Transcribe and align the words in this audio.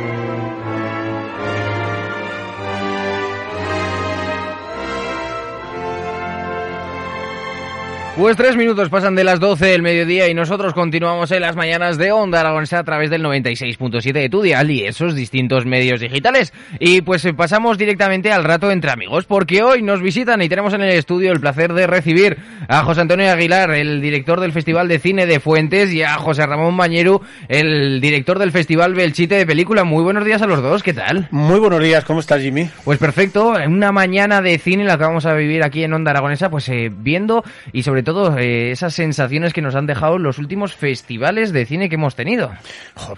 Thank 0.00 0.22
you. 0.22 0.27
Pues 8.18 8.36
tres 8.36 8.56
minutos 8.56 8.88
pasan 8.88 9.14
de 9.14 9.22
las 9.22 9.38
12 9.38 9.64
del 9.64 9.80
mediodía 9.80 10.28
y 10.28 10.34
nosotros 10.34 10.74
continuamos 10.74 11.30
en 11.30 11.40
las 11.40 11.54
mañanas 11.54 11.98
de 11.98 12.10
Onda 12.10 12.40
Aragonesa 12.40 12.80
a 12.80 12.82
través 12.82 13.10
del 13.10 13.22
96.7 13.22 14.12
de 14.12 14.28
tu 14.28 14.42
dial 14.42 14.72
y 14.72 14.84
esos 14.84 15.14
distintos 15.14 15.66
medios 15.66 16.00
digitales. 16.00 16.52
Y 16.80 17.02
pues 17.02 17.24
eh, 17.26 17.32
pasamos 17.32 17.78
directamente 17.78 18.32
al 18.32 18.42
rato 18.42 18.72
entre 18.72 18.90
amigos 18.90 19.24
porque 19.24 19.62
hoy 19.62 19.82
nos 19.82 20.02
visitan 20.02 20.42
y 20.42 20.48
tenemos 20.48 20.74
en 20.74 20.82
el 20.82 20.98
estudio 20.98 21.30
el 21.30 21.38
placer 21.38 21.72
de 21.74 21.86
recibir 21.86 22.38
a 22.66 22.82
José 22.82 23.02
Antonio 23.02 23.30
Aguilar, 23.30 23.70
el 23.70 24.00
director 24.00 24.40
del 24.40 24.50
Festival 24.50 24.88
de 24.88 24.98
Cine 24.98 25.24
de 25.24 25.38
Fuentes 25.38 25.92
y 25.92 26.02
a 26.02 26.14
José 26.14 26.44
Ramón 26.44 26.76
Bañeru, 26.76 27.22
el 27.46 28.00
director 28.00 28.40
del 28.40 28.50
Festival 28.50 28.94
Belchite 28.94 29.36
de 29.36 29.46
Película. 29.46 29.84
Muy 29.84 30.02
buenos 30.02 30.24
días 30.24 30.42
a 30.42 30.48
los 30.48 30.60
dos, 30.60 30.82
¿qué 30.82 30.92
tal? 30.92 31.28
Muy 31.30 31.60
buenos 31.60 31.80
días, 31.80 32.04
¿cómo 32.04 32.18
estás 32.18 32.42
Jimmy? 32.42 32.68
Pues 32.84 32.98
perfecto, 32.98 33.52
una 33.68 33.92
mañana 33.92 34.42
de 34.42 34.58
cine 34.58 34.82
la 34.82 34.98
que 34.98 35.04
vamos 35.04 35.24
a 35.24 35.34
vivir 35.34 35.62
aquí 35.62 35.84
en 35.84 35.92
Onda 35.92 36.10
Aragonesa, 36.10 36.50
pues 36.50 36.68
eh, 36.68 36.90
viendo 36.92 37.44
y 37.72 37.84
sobre 37.84 38.02
todo 38.02 38.07
todo 38.08 38.38
eh, 38.38 38.70
esas 38.70 38.94
sensaciones 38.94 39.52
que 39.52 39.60
nos 39.60 39.74
han 39.74 39.84
dejado 39.84 40.16
los 40.16 40.38
últimos 40.38 40.74
festivales 40.74 41.52
de 41.52 41.66
cine 41.66 41.90
que 41.90 41.96
hemos 41.96 42.14
tenido. 42.14 42.50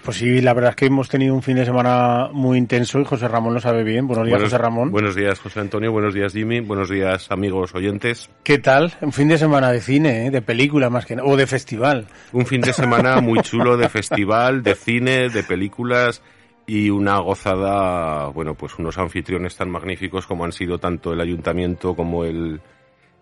pues 0.04 0.16
sí, 0.16 0.40
la 0.40 0.52
verdad 0.52 0.70
es 0.70 0.76
que 0.76 0.86
hemos 0.86 1.08
tenido 1.08 1.32
un 1.32 1.42
fin 1.42 1.54
de 1.54 1.64
semana 1.64 2.28
muy 2.32 2.58
intenso 2.58 2.98
y 2.98 3.04
José 3.04 3.28
Ramón 3.28 3.54
lo 3.54 3.60
sabe 3.60 3.84
bien. 3.84 4.08
Buenos 4.08 4.26
días, 4.26 4.42
José 4.42 4.58
Ramón. 4.58 4.90
Buenos 4.90 5.14
días, 5.14 5.38
José 5.38 5.60
Antonio. 5.60 5.92
Buenos 5.92 6.12
días, 6.12 6.32
Jimmy. 6.32 6.58
Buenos 6.58 6.90
días, 6.90 7.30
amigos 7.30 7.72
oyentes. 7.72 8.30
¿Qué 8.42 8.58
tal? 8.58 8.92
Un 9.00 9.12
fin 9.12 9.28
de 9.28 9.38
semana 9.38 9.70
de 9.70 9.80
cine, 9.80 10.26
¿eh? 10.26 10.30
de 10.32 10.42
película 10.42 10.90
más 10.90 11.06
que 11.06 11.14
nada, 11.14 11.28
o 11.28 11.36
de 11.36 11.46
festival. 11.46 12.08
Un 12.32 12.44
fin 12.44 12.60
de 12.60 12.72
semana 12.72 13.20
muy 13.20 13.38
chulo 13.42 13.76
de 13.76 13.88
festival, 13.88 14.64
de 14.64 14.74
cine, 14.74 15.28
de 15.28 15.44
películas 15.44 16.20
y 16.66 16.90
una 16.90 17.18
gozada, 17.18 18.26
bueno, 18.26 18.54
pues 18.54 18.76
unos 18.76 18.98
anfitriones 18.98 19.54
tan 19.54 19.70
magníficos 19.70 20.26
como 20.26 20.44
han 20.44 20.52
sido 20.52 20.78
tanto 20.78 21.12
el 21.12 21.20
ayuntamiento 21.20 21.94
como 21.94 22.24
el 22.24 22.60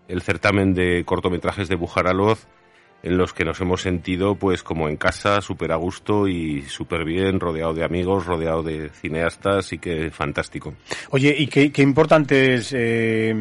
el 0.09 0.21
certamen 0.21 0.73
de 0.73 1.03
cortometrajes 1.05 1.69
de 1.69 1.75
Bujaraloz 1.75 2.47
en 3.03 3.17
los 3.17 3.33
que 3.33 3.45
nos 3.45 3.59
hemos 3.61 3.81
sentido 3.81 4.35
pues 4.35 4.63
como 4.63 4.89
en 4.89 4.97
casa, 4.97 5.41
súper 5.41 5.71
a 5.71 5.75
gusto 5.75 6.27
y 6.27 6.63
súper 6.63 7.05
bien, 7.05 7.39
rodeado 7.39 7.73
de 7.73 7.83
amigos, 7.83 8.25
rodeado 8.25 8.63
de 8.63 8.89
cineastas 8.89 9.73
y 9.73 9.79
que 9.79 10.11
fantástico. 10.11 10.73
Oye, 11.11 11.35
y 11.37 11.47
qué, 11.47 11.71
qué 11.71 11.81
importante 11.81 12.55
es 12.55 12.73
eh, 12.75 13.33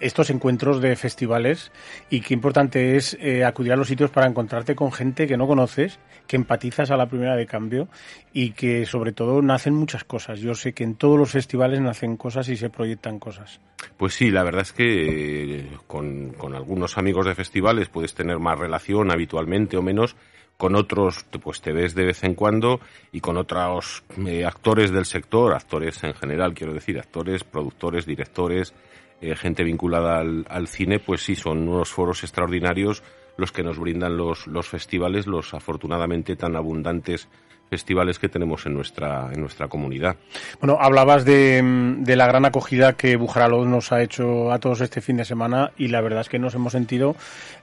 estos 0.00 0.30
encuentros 0.30 0.80
de 0.80 0.96
festivales 0.96 1.72
y 2.10 2.20
qué 2.20 2.34
importante 2.34 2.96
es 2.96 3.16
eh, 3.20 3.44
acudir 3.44 3.72
a 3.72 3.76
los 3.76 3.88
sitios 3.88 4.10
para 4.10 4.26
encontrarte 4.26 4.74
con 4.74 4.92
gente 4.92 5.26
que 5.26 5.36
no 5.36 5.46
conoces, 5.46 5.98
que 6.26 6.36
empatizas 6.36 6.90
a 6.90 6.96
la 6.96 7.06
primera 7.06 7.36
de 7.36 7.46
cambio 7.46 7.88
y 8.32 8.50
que 8.50 8.86
sobre 8.86 9.12
todo 9.12 9.42
nacen 9.42 9.74
muchas 9.74 10.04
cosas. 10.04 10.40
Yo 10.40 10.54
sé 10.54 10.72
que 10.72 10.84
en 10.84 10.96
todos 10.96 11.18
los 11.18 11.30
festivales 11.30 11.80
nacen 11.80 12.16
cosas 12.16 12.48
y 12.48 12.56
se 12.56 12.70
proyectan 12.70 13.18
cosas. 13.18 13.60
Pues 13.96 14.14
sí, 14.14 14.30
la 14.30 14.42
verdad 14.42 14.62
es 14.62 14.72
que 14.72 15.58
eh, 15.58 15.68
con, 15.86 16.30
con 16.32 16.54
algunos 16.54 16.98
amigos 16.98 17.26
de 17.26 17.34
festivales 17.34 17.88
puedes 17.88 18.14
tener 18.14 18.38
más 18.38 18.58
relación 18.64 19.10
habitualmente 19.10 19.76
o 19.76 19.82
menos, 19.82 20.16
con 20.56 20.76
otros 20.76 21.26
pues 21.42 21.60
te 21.60 21.72
ves 21.72 21.94
de 21.94 22.04
vez 22.04 22.24
en 22.24 22.34
cuando 22.34 22.80
y 23.12 23.20
con 23.20 23.36
otros 23.36 24.04
eh, 24.26 24.44
actores 24.44 24.90
del 24.92 25.04
sector, 25.04 25.52
actores 25.52 26.02
en 26.04 26.14
general 26.14 26.54
quiero 26.54 26.72
decir, 26.72 26.98
actores, 26.98 27.44
productores, 27.44 28.06
directores, 28.06 28.72
eh, 29.20 29.36
gente 29.36 29.64
vinculada 29.64 30.18
al, 30.18 30.46
al, 30.48 30.68
cine, 30.68 30.98
pues 30.98 31.22
sí, 31.22 31.34
son 31.34 31.68
unos 31.68 31.90
foros 31.90 32.22
extraordinarios 32.22 33.02
los 33.36 33.52
que 33.52 33.62
nos 33.62 33.78
brindan 33.78 34.16
los, 34.16 34.46
los 34.46 34.68
festivales, 34.68 35.26
los 35.26 35.54
afortunadamente 35.54 36.36
tan 36.36 36.56
abundantes 36.56 37.28
festivales 37.74 38.20
que 38.20 38.28
tenemos 38.28 38.66
en 38.66 38.74
nuestra, 38.74 39.30
en 39.32 39.40
nuestra 39.40 39.66
comunidad. 39.66 40.14
Bueno, 40.60 40.78
hablabas 40.80 41.24
de, 41.24 41.60
de 41.98 42.14
la 42.14 42.28
gran 42.28 42.44
acogida 42.44 42.92
que 42.92 43.16
Bujaralo 43.16 43.64
nos 43.64 43.90
ha 43.90 44.00
hecho 44.00 44.52
a 44.52 44.60
todos 44.60 44.80
este 44.80 45.00
fin 45.00 45.16
de 45.16 45.24
semana 45.24 45.72
y 45.76 45.88
la 45.88 46.00
verdad 46.00 46.20
es 46.20 46.28
que 46.28 46.38
nos 46.38 46.54
hemos 46.54 46.70
sentido 46.70 47.16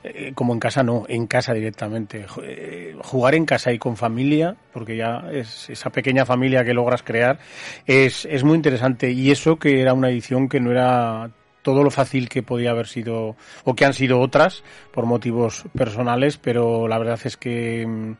eh, 0.04 0.34
como 0.36 0.52
en 0.52 0.60
casa, 0.60 0.84
no, 0.84 1.06
en 1.08 1.28
casa 1.28 1.54
directamente. 1.54 2.26
Eh, 2.44 2.94
jugar 3.02 3.36
en 3.36 3.46
casa 3.46 3.72
y 3.72 3.80
con 3.80 3.96
familia, 3.96 4.58
porque 4.74 4.98
ya 4.98 5.30
es 5.32 5.70
esa 5.70 5.92
pequeña 5.92 6.26
familia 6.26 6.66
que 6.66 6.74
logras 6.74 7.04
crear, 7.04 7.40
es, 7.86 8.26
es 8.26 8.44
muy 8.44 8.58
interesante 8.58 9.12
y 9.12 9.32
eso 9.32 9.56
que 9.58 9.80
era 9.80 9.94
una 9.94 10.10
edición 10.10 10.50
que 10.50 10.60
no 10.60 10.72
era 10.72 11.32
todo 11.62 11.84
lo 11.84 11.90
fácil 11.90 12.28
que 12.28 12.44
podía 12.44 12.72
haber 12.72 12.88
sido 12.88 13.38
o 13.64 13.76
que 13.76 13.86
han 13.86 13.94
sido 13.94 14.20
otras 14.20 14.62
por 14.92 15.06
motivos 15.06 15.64
personales, 15.74 16.38
pero 16.38 16.90
la 16.90 16.98
verdad 16.98 17.20
es 17.24 17.38
que 17.38 18.16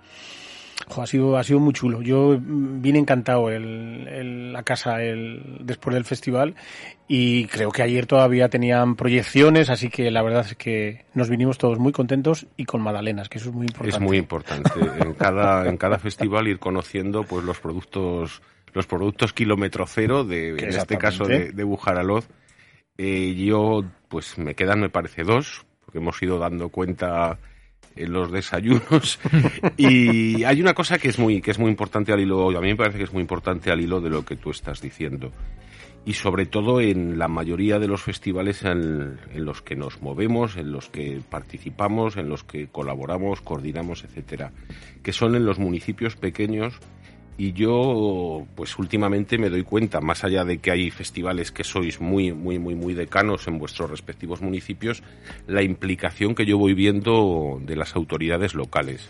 mm, 0.88 1.00
ha 1.00 1.08
sido 1.08 1.38
ha 1.38 1.44
sido 1.44 1.60
muy 1.60 1.74
chulo. 1.74 2.02
Yo 2.02 2.38
vine 2.40 3.00
encantado 3.00 3.50
el, 3.50 4.54
la 4.54 4.64
casa 4.64 5.02
el, 5.04 5.60
después 5.62 5.94
del 5.94 6.06
festival 6.06 6.56
y 7.08 7.46
creo 7.46 7.72
que 7.72 7.84
ayer 7.84 8.06
todavía 8.06 8.50
tenían 8.50 8.96
proyecciones, 8.96 9.70
así 9.70 9.90
que 9.90 10.12
la 10.12 10.22
verdad 10.22 10.46
es 10.46 10.56
que 10.56 11.06
nos 11.14 11.30
vinimos 11.30 11.58
todos 11.58 11.80
muy 11.80 11.92
contentos 11.92 12.48
y 12.58 12.66
con 12.66 12.82
magdalenas, 12.82 13.30
que 13.30 13.38
eso 13.38 13.50
es 13.50 13.56
muy 13.56 13.68
importante. 13.68 13.96
Es 13.96 14.02
muy 14.02 14.18
importante 14.26 14.80
en 15.00 15.14
cada 15.14 15.68
en 15.68 15.78
cada 15.78 16.00
festival 16.00 16.48
ir 16.48 16.60
conociendo 16.60 17.24
pues 17.24 17.44
los 17.44 17.60
productos 17.60 18.42
los 18.74 18.88
productos 18.88 19.34
kilómetro 19.34 19.86
cero 19.88 20.24
de 20.24 20.50
en 20.50 20.70
este 20.70 20.98
caso 20.98 21.26
de, 21.26 21.52
de 21.52 21.64
Bujaraloz. 21.64 22.28
Eh, 22.98 23.34
yo 23.36 23.84
pues 24.10 24.38
me 24.38 24.54
quedan 24.54 24.80
me 24.80 24.90
parece 24.90 25.24
dos 25.24 25.66
porque 25.84 26.00
hemos 26.00 26.22
ido 26.22 26.40
dando 26.40 26.70
cuenta 26.70 27.40
en 27.96 28.14
los 28.14 28.32
desayunos. 28.32 29.20
y 29.78 30.44
hay 30.44 30.62
una 30.62 30.74
cosa 30.74 30.98
que 30.98 31.10
es 31.10 31.20
muy, 31.20 31.42
que 31.42 31.52
es 31.52 31.60
muy 31.60 31.70
importante 31.70 32.12
al 32.12 32.20
hilo, 32.20 32.50
a 32.50 32.62
mí 32.62 32.68
me 32.68 32.76
parece 32.76 32.98
que 32.98 33.04
es 33.06 33.14
muy 33.14 33.22
importante 33.22 33.72
al 33.72 33.82
hilo 33.82 34.02
de 34.02 34.10
lo 34.10 34.26
que 34.26 34.36
tú 34.36 34.52
estás 34.52 34.82
diciendo. 34.82 35.32
Y 36.04 36.14
sobre 36.14 36.48
todo 36.48 36.82
en 36.82 37.20
la 37.20 37.28
mayoría 37.28 37.78
de 37.78 37.88
los 37.88 38.02
festivales 38.02 38.64
en, 38.64 39.20
en 39.34 39.46
los 39.46 39.62
que 39.62 39.76
nos 39.76 40.02
movemos, 40.02 40.58
en 40.58 40.72
los 40.72 40.90
que 40.90 41.22
participamos, 41.30 42.18
en 42.18 42.28
los 42.28 42.44
que 42.44 42.68
colaboramos, 42.68 43.42
coordinamos, 43.42 44.04
etcétera, 44.04 44.52
que 45.04 45.14
son 45.14 45.36
en 45.36 45.46
los 45.46 45.60
municipios 45.60 46.16
pequeños 46.16 46.80
y 47.38 47.54
yo 47.54 48.46
pues 48.56 48.78
últimamente 48.78 49.38
me 49.38 49.50
doy 49.50 49.64
cuenta 49.64 50.02
más 50.02 50.24
allá 50.24 50.44
de 50.46 50.60
que 50.60 50.72
hay 50.72 50.92
festivales 50.92 51.52
que 51.52 51.64
sois 51.64 52.00
muy 52.00 52.34
muy 52.34 52.60
muy 52.60 52.76
muy 52.76 52.94
decanos 52.94 53.48
en 53.48 53.58
vuestros 53.58 53.90
respectivos 53.90 54.42
municipios 54.42 55.02
la 55.48 55.64
implicación 55.64 56.36
que 56.36 56.46
yo 56.46 56.58
voy 56.58 56.74
viendo 56.74 57.60
de 57.62 57.76
las 57.76 57.96
autoridades 57.96 58.54
locales 58.54 59.10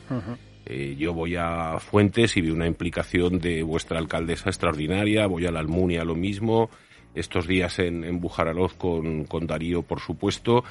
eh, 0.66 0.96
yo 0.98 1.14
voy 1.14 1.36
a 1.36 1.80
Fuentes 1.80 2.38
y 2.38 2.42
veo 2.42 2.54
una 2.54 2.68
implicación 2.68 3.40
de 3.40 3.63
vuestra 3.63 3.98
alcaldesa 3.98 4.50
extraordinaria 4.50 5.28
voy 5.28 5.45
a 5.45 5.51
la 5.51 5.60
Almunia 5.60 6.04
lo 6.04 6.16
mismo 6.16 6.69
estos 7.16 7.48
días 7.48 7.80
en, 7.80 8.04
en 8.04 8.19
Bujaraloz 8.19 8.74
con, 8.75 9.25
con 9.25 9.48
Darío, 9.48 9.81
por 9.81 10.00
supuesto, 10.00 10.63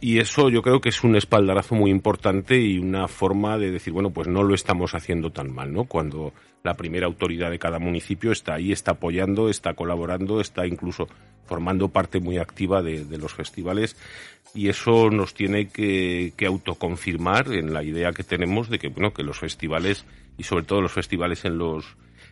y 0.00 0.18
eso 0.18 0.48
yo 0.48 0.62
creo 0.62 0.80
que 0.80 0.88
es 0.88 1.04
un 1.04 1.16
espaldarazo 1.16 1.74
muy 1.74 1.90
importante 1.90 2.58
y 2.60 2.78
una 2.78 3.08
forma 3.08 3.58
de 3.58 3.70
decir, 3.70 3.92
bueno, 3.92 4.10
pues 4.10 4.28
no 4.28 4.42
lo 4.42 4.54
estamos 4.54 4.94
haciendo 4.94 5.30
tan 5.30 5.52
mal, 5.52 5.72
¿no? 5.72 5.84
Cuando 5.84 6.32
la 6.64 6.74
primera 6.74 7.06
autoridad 7.06 7.50
de 7.50 7.58
cada 7.58 7.78
municipio 7.78 8.32
está 8.32 8.54
ahí, 8.54 8.72
está 8.72 8.92
apoyando, 8.92 9.50
está 9.50 9.74
colaborando, 9.74 10.40
está 10.40 10.66
incluso 10.66 11.06
formando 11.44 11.88
parte 11.88 12.20
muy 12.20 12.38
activa 12.38 12.82
de, 12.82 13.04
los 13.18 13.34
festivales 13.34 13.96
y 14.54 14.70
eso 14.70 15.10
nos 15.10 15.34
tiene 15.34 15.68
que, 15.68 16.32
que, 16.38 16.46
autoconfirmar 16.46 17.52
en 17.52 17.74
la 17.74 17.82
idea 17.82 18.12
que 18.12 18.24
tenemos 18.24 18.70
de 18.70 18.78
que, 18.78 18.88
bueno, 18.88 19.12
que 19.12 19.22
los 19.22 19.38
festivales 19.38 20.06
y 20.38 20.44
sobre 20.44 20.64
todo 20.64 20.80
los 20.80 20.92
festivales 20.92 21.44
en 21.44 21.58
los 21.58 21.84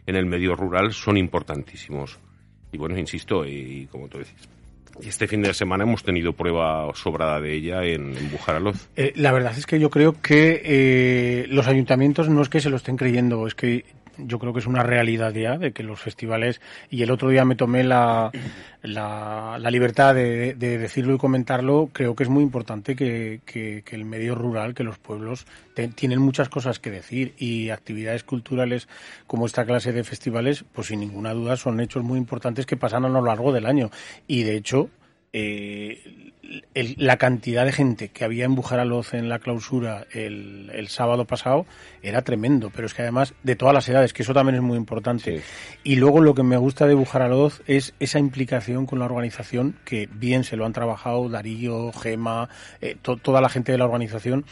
en 0.07 0.17
el 0.17 0.25
medio 0.25 0.57
rural 0.57 0.95
son 0.95 1.19
importantísimos. 1.19 2.19
Y 2.73 2.79
bueno, 2.79 2.99
insisto, 2.99 3.45
y 3.45 3.87
como 3.93 4.09
tú 4.09 4.17
decís, 4.17 4.49
este 5.03 5.29
fin 5.29 5.43
de 5.43 5.53
semana 5.53 5.85
hemos 5.85 6.03
tenido 6.03 6.33
prueba 6.33 6.91
sobrada 6.95 7.39
de 7.39 7.55
ella 7.55 7.85
en, 7.85 8.15
Bujaraloz. 8.31 8.89
Eh, 8.97 9.13
la 9.15 9.31
verdad 9.31 9.57
es 9.59 9.67
que 9.67 9.79
yo 9.79 9.91
creo 9.91 10.21
que 10.23 10.63
eh, 10.65 11.47
los 11.49 11.69
ayuntamientos 11.69 12.31
no 12.31 12.41
es 12.41 12.49
que 12.49 12.61
se 12.61 12.71
lo 12.71 12.77
estén 12.77 12.97
creyendo, 12.97 13.47
es 13.47 13.55
que 13.55 13.85
yo 14.19 14.39
creo 14.39 14.53
que 14.53 14.61
es 14.61 14.67
una 14.67 14.83
realidad 14.83 15.33
ya 15.33 15.59
de 15.59 15.73
que 15.73 15.83
los 15.83 16.01
festivales, 16.01 16.61
y 16.91 17.03
el 17.03 17.11
otro 17.11 17.29
día 17.31 17.45
me 17.45 17.55
tomé 17.55 17.85
la, 17.85 18.31
la, 18.83 19.71
libertad 19.71 20.15
de, 20.15 20.55
decirlo 20.55 21.15
y 21.15 21.19
comentarlo, 21.19 21.91
creo 21.93 22.15
que 22.15 22.25
es 22.25 22.29
muy 22.29 22.43
importante 22.43 22.97
que, 22.97 23.41
que, 23.45 23.83
el 23.91 24.05
medio 24.05 24.35
rural, 24.35 24.75
que 24.75 24.85
los 24.85 24.99
pueblos 24.99 25.47
tienen 25.95 26.21
muchas 26.21 26.49
cosas 26.49 26.79
que 26.79 26.91
decir 26.91 27.35
y 27.39 27.71
actividades 27.71 28.25
culturales 28.25 28.89
como 29.27 29.47
esta 29.47 29.65
clase 29.65 29.93
de 29.93 30.05
festivales, 30.05 30.65
pues 30.73 30.89
sin 30.89 31.01
ninguna 31.01 31.33
duda 31.33 31.57
son 31.57 31.81
hechos 31.81 32.03
muy 32.03 32.19
importantes 32.19 32.67
que 32.67 32.77
pasan 32.77 33.05
a 33.05 33.09
lo 33.09 33.23
largo 33.23 33.53
del 33.53 33.67
año. 33.67 33.91
Y 34.27 34.43
de 34.43 34.57
hecho, 34.57 34.89
eh, 35.35 36.33
la 36.75 37.17
cantidad 37.17 37.65
de 37.65 37.73
gente 37.73 38.09
que 38.11 38.25
había 38.25 38.45
en 38.45 38.55
Bujaraloz 38.55 39.15
en 39.15 39.31
la 39.31 39.39
clausura 39.39 40.07
el, 40.13 40.71
el, 40.75 40.89
sábado 40.89 41.25
pasado 41.25 41.65
era 42.03 42.21
tremendo, 42.23 42.71
pero 42.75 42.87
es 42.87 42.93
que 42.93 43.03
además 43.03 43.33
de 43.43 43.57
todas 43.57 43.73
las 43.73 43.89
edades, 43.89 44.13
que 44.13 44.23
eso 44.23 44.35
también 44.35 44.57
es 44.57 44.63
muy 44.63 44.77
importante. 44.77 45.43
Y 45.85 45.97
luego 45.97 46.21
lo 46.21 46.35
que 46.35 46.43
me 46.43 46.59
gusta 46.59 46.87
de 46.87 46.95
Bujaraloz 46.95 47.63
es 47.67 47.95
esa 47.99 48.19
implicación 48.19 48.85
con 48.85 48.99
la 48.99 49.07
organización, 49.07 49.79
que 49.87 50.09
bien 50.13 50.45
se 50.45 50.57
lo 50.57 50.67
han 50.67 50.75
trabajado 50.75 51.29
Darío, 51.31 51.93
Gema, 51.93 52.51
eh, 52.83 52.97
toda 53.01 53.41
la 53.41 53.49
gente 53.49 53.73
de 53.73 53.79
la 53.79 53.87
organización 53.87 54.45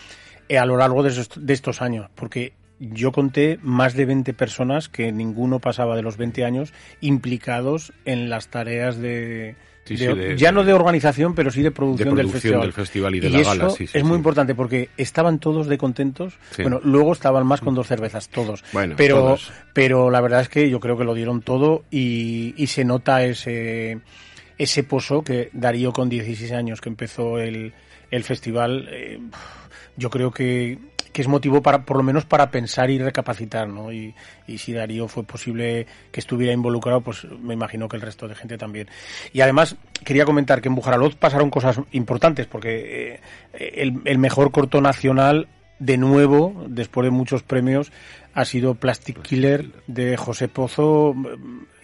eh, 0.49 0.59
a 0.59 0.65
lo 0.65 0.79
largo 0.79 1.03
de, 1.03 1.12
de 1.37 1.53
estos 1.53 1.82
años, 1.82 2.09
porque 2.15 2.55
yo 2.79 3.12
conté 3.12 3.59
más 3.62 3.93
de 3.94 4.06
20 4.06 4.32
personas 4.32 4.88
que 4.88 5.12
ninguno 5.12 5.59
pasaba 5.59 5.97
de 5.97 6.03
los 6.03 6.17
20 6.17 6.47
años 6.47 6.73
implicados 7.03 7.93
en 8.06 8.31
las 8.31 8.49
tareas 8.49 8.97
de, 8.97 9.56
ya 10.37 10.53
no 10.53 10.65
de 10.65 10.73
organización, 10.73 11.35
pero 11.35 11.50
sí 11.50 11.62
de 11.62 11.71
producción, 11.71 12.15
del, 12.15 12.29
festival. 12.29 13.15
y 13.15 13.21
de 13.21 13.31
la 13.31 13.43
gala. 13.43 13.69
es 13.79 14.05
muy 14.05 14.17
importante 14.17 14.55
porque 14.55 14.91
estaban 14.97 15.38
todos 15.38 15.67
de 15.67 15.79
contentos. 15.79 16.35
Bueno, 16.59 16.81
luego 16.85 17.12
estaban 17.12 17.47
más 17.47 17.61
con 17.61 17.75
dos 17.75 17.87
cervezas, 17.87 18.29
todos. 18.29 18.65
Bueno, 18.73 18.94
pero, 18.97 19.37
pero 19.73 20.11
la 20.11 20.21
verdad 20.21 20.43
es 20.43 20.49
que 20.49 20.71
yo 20.71 20.81
creo 20.81 20.97
que 20.97 21.05
lo 21.05 21.15
dieron 21.15 21.43
todo 21.43 21.85
y, 21.91 22.55
se 22.67 22.85
nota 22.85 23.25
ese, 23.25 23.99
ese 24.56 24.85
pozo 24.85 25.23
que 25.23 25.50
Darío 25.53 25.93
con 25.93 26.09
16 26.09 26.53
años 26.53 26.81
que 26.81 26.88
empezó 26.88 27.38
el, 27.38 27.73
el 28.11 28.25
festival. 28.25 28.88
Eh, 28.93 29.19
yo 30.00 30.11
creo 30.11 30.32
que 30.32 30.79
que 31.12 31.23
es 31.23 31.29
motivo 31.29 31.61
para, 31.62 31.85
por 31.85 31.97
lo 31.97 32.02
menos 32.02 32.25
para 32.25 32.50
pensar 32.50 32.91
y 32.91 32.99
recapacitar, 32.99 33.69
¿no? 33.69 33.93
Y, 33.93 34.14
y, 34.47 34.58
si 34.58 34.73
Darío 34.73 35.08
fue 35.08 35.25
posible 35.25 35.87
que 36.12 36.20
estuviera 36.20 36.52
involucrado, 36.52 37.00
pues 37.00 37.25
me 37.25 37.55
imagino 37.55 37.88
que 37.88 37.97
el 37.97 38.02
resto 38.02 38.29
de 38.29 38.35
gente 38.35 38.56
también. 38.56 38.88
Y 39.32 39.41
además, 39.41 39.76
quería 40.05 40.25
comentar 40.25 40.61
que 40.61 40.69
en 40.69 40.75
Bujaraloz 40.75 41.17
pasaron 41.17 41.50
cosas 41.50 41.81
importantes, 41.93 42.47
porque 42.47 43.14
eh, 43.14 43.73
el, 43.75 44.00
el 44.05 44.19
mejor 44.19 44.52
corto 44.52 44.81
nacional 44.81 45.49
de 45.81 45.97
nuevo, 45.97 46.65
después 46.69 47.05
de 47.06 47.11
muchos 47.11 47.43
premios, 47.43 47.91
ha 48.35 48.44
sido 48.44 48.75
Plastic 48.75 49.23
Killer 49.23 49.73
de 49.87 50.17
José 50.17 50.47
Pozo. 50.47 51.15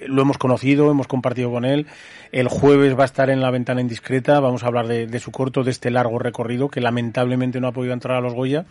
Lo 0.07 0.23
hemos 0.23 0.39
conocido, 0.39 0.91
hemos 0.91 1.09
compartido 1.09 1.51
con 1.51 1.65
él. 1.65 1.87
El 2.31 2.49
jueves 2.49 2.97
va 2.97 3.03
a 3.03 3.07
estar 3.07 3.31
en 3.31 3.41
la 3.41 3.51
ventana 3.51 3.81
indiscreta. 3.81 4.39
Vamos 4.39 4.63
a 4.63 4.67
hablar 4.67 4.87
de, 4.87 5.19
su 5.19 5.33
corto, 5.33 5.65
de 5.65 5.71
este 5.71 5.91
largo 5.91 6.19
recorrido 6.19 6.69
que 6.69 6.81
lamentablemente 6.81 7.59
no 7.59 7.69
ha 7.69 7.73
podido 7.73 7.95
entrar 7.95 8.19
a 8.19 8.21
los 8.21 8.35
Goya, 8.35 8.67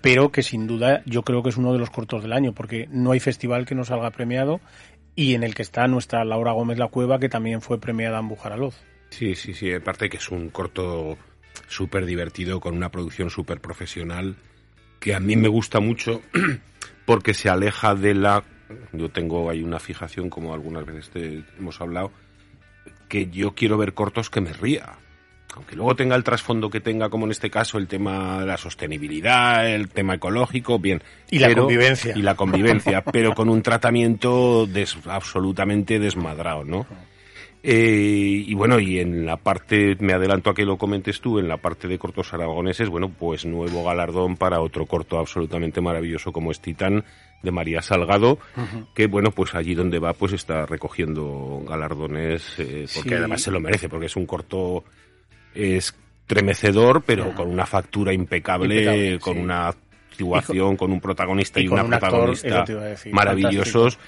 pero 0.00 0.32
que 0.32 0.42
sin 0.42 0.66
duda 0.66 1.02
yo 1.06 1.22
creo 1.22 1.42
que 1.42 1.50
es 1.50 1.56
uno 1.56 1.72
de 1.72 1.78
los 1.78 1.90
cortos 1.90 2.22
del 2.22 2.32
año, 2.32 2.52
porque 2.52 2.88
no 2.90 3.12
hay 3.12 3.20
festival 3.20 3.66
que 3.66 3.76
no 3.76 3.84
salga 3.84 4.10
premiado 4.10 4.60
y 5.14 5.34
en 5.34 5.44
el 5.44 5.54
que 5.54 5.62
está 5.62 5.86
nuestra 5.86 6.24
Laura 6.24 6.52
Gómez 6.52 6.78
La 6.78 6.88
Cueva, 6.88 7.20
que 7.20 7.28
también 7.28 7.62
fue 7.62 7.80
premiada 7.80 8.18
en 8.18 8.28
Bujaraloz. 8.28 8.74
Sí, 9.10 9.36
sí, 9.36 9.54
sí. 9.54 9.72
Aparte 9.72 10.10
que 10.10 10.16
es 10.16 10.28
un 10.30 10.50
corto 10.50 11.16
súper 11.68 12.04
divertido, 12.04 12.58
con 12.58 12.76
una 12.76 12.90
producción 12.90 13.30
súper 13.30 13.60
profesional, 13.60 14.34
que 15.04 15.14
a 15.14 15.20
mí 15.20 15.36
me 15.36 15.48
gusta 15.48 15.80
mucho 15.80 16.22
porque 17.04 17.34
se 17.34 17.50
aleja 17.50 17.94
de 17.94 18.14
la... 18.14 18.42
Yo 18.94 19.10
tengo 19.10 19.50
ahí 19.50 19.62
una 19.62 19.78
fijación, 19.78 20.30
como 20.30 20.54
algunas 20.54 20.86
veces 20.86 21.10
te 21.10 21.44
hemos 21.58 21.78
hablado, 21.82 22.10
que 23.06 23.28
yo 23.28 23.54
quiero 23.54 23.76
ver 23.76 23.92
cortos 23.92 24.30
que 24.30 24.40
me 24.40 24.54
ría. 24.54 24.94
Aunque 25.54 25.76
luego 25.76 25.94
tenga 25.94 26.16
el 26.16 26.24
trasfondo 26.24 26.70
que 26.70 26.80
tenga, 26.80 27.10
como 27.10 27.26
en 27.26 27.32
este 27.32 27.50
caso, 27.50 27.76
el 27.76 27.86
tema 27.86 28.40
de 28.40 28.46
la 28.46 28.56
sostenibilidad, 28.56 29.68
el 29.68 29.90
tema 29.90 30.14
ecológico, 30.14 30.78
bien. 30.78 31.02
Y 31.30 31.38
la 31.38 31.54
convivencia. 31.54 32.16
Y 32.16 32.22
la 32.22 32.34
convivencia, 32.34 33.04
pero 33.04 33.34
con 33.34 33.50
un 33.50 33.60
tratamiento 33.60 34.66
absolutamente 35.04 35.98
desmadrado, 35.98 36.64
¿no? 36.64 36.86
Eh, 37.66 38.44
y 38.46 38.52
bueno, 38.52 38.78
y 38.78 38.98
en 38.98 39.24
la 39.24 39.38
parte, 39.38 39.96
me 39.98 40.12
adelanto 40.12 40.50
a 40.50 40.54
que 40.54 40.66
lo 40.66 40.76
comentes 40.76 41.22
tú, 41.22 41.38
en 41.38 41.48
la 41.48 41.56
parte 41.56 41.88
de 41.88 41.98
cortos 41.98 42.34
aragoneses, 42.34 42.90
bueno, 42.90 43.08
pues 43.08 43.46
nuevo 43.46 43.82
galardón 43.82 44.36
para 44.36 44.60
otro 44.60 44.84
corto 44.84 45.18
absolutamente 45.18 45.80
maravilloso 45.80 46.30
como 46.30 46.50
es 46.50 46.60
Titán 46.60 47.04
de 47.42 47.50
María 47.50 47.80
Salgado, 47.80 48.38
que 48.94 49.06
bueno, 49.06 49.30
pues 49.30 49.54
allí 49.54 49.74
donde 49.74 49.98
va, 49.98 50.12
pues 50.12 50.34
está 50.34 50.66
recogiendo 50.66 51.62
galardones, 51.66 52.54
eh, 52.58 52.84
porque 52.94 53.14
además 53.14 53.40
se 53.40 53.50
lo 53.50 53.60
merece, 53.60 53.88
porque 53.88 54.06
es 54.06 54.16
un 54.16 54.26
corto 54.26 54.84
estremecedor, 55.54 57.02
pero 57.06 57.34
con 57.34 57.48
una 57.48 57.64
factura 57.64 58.12
impecable, 58.12 59.18
con 59.20 59.38
una 59.38 59.68
actuación, 59.68 60.76
con 60.76 60.92
un 60.92 61.00
protagonista 61.00 61.60
y, 61.60 61.68
una 61.68 61.86
protagonista 61.86 62.66
maravillosos 63.10 63.98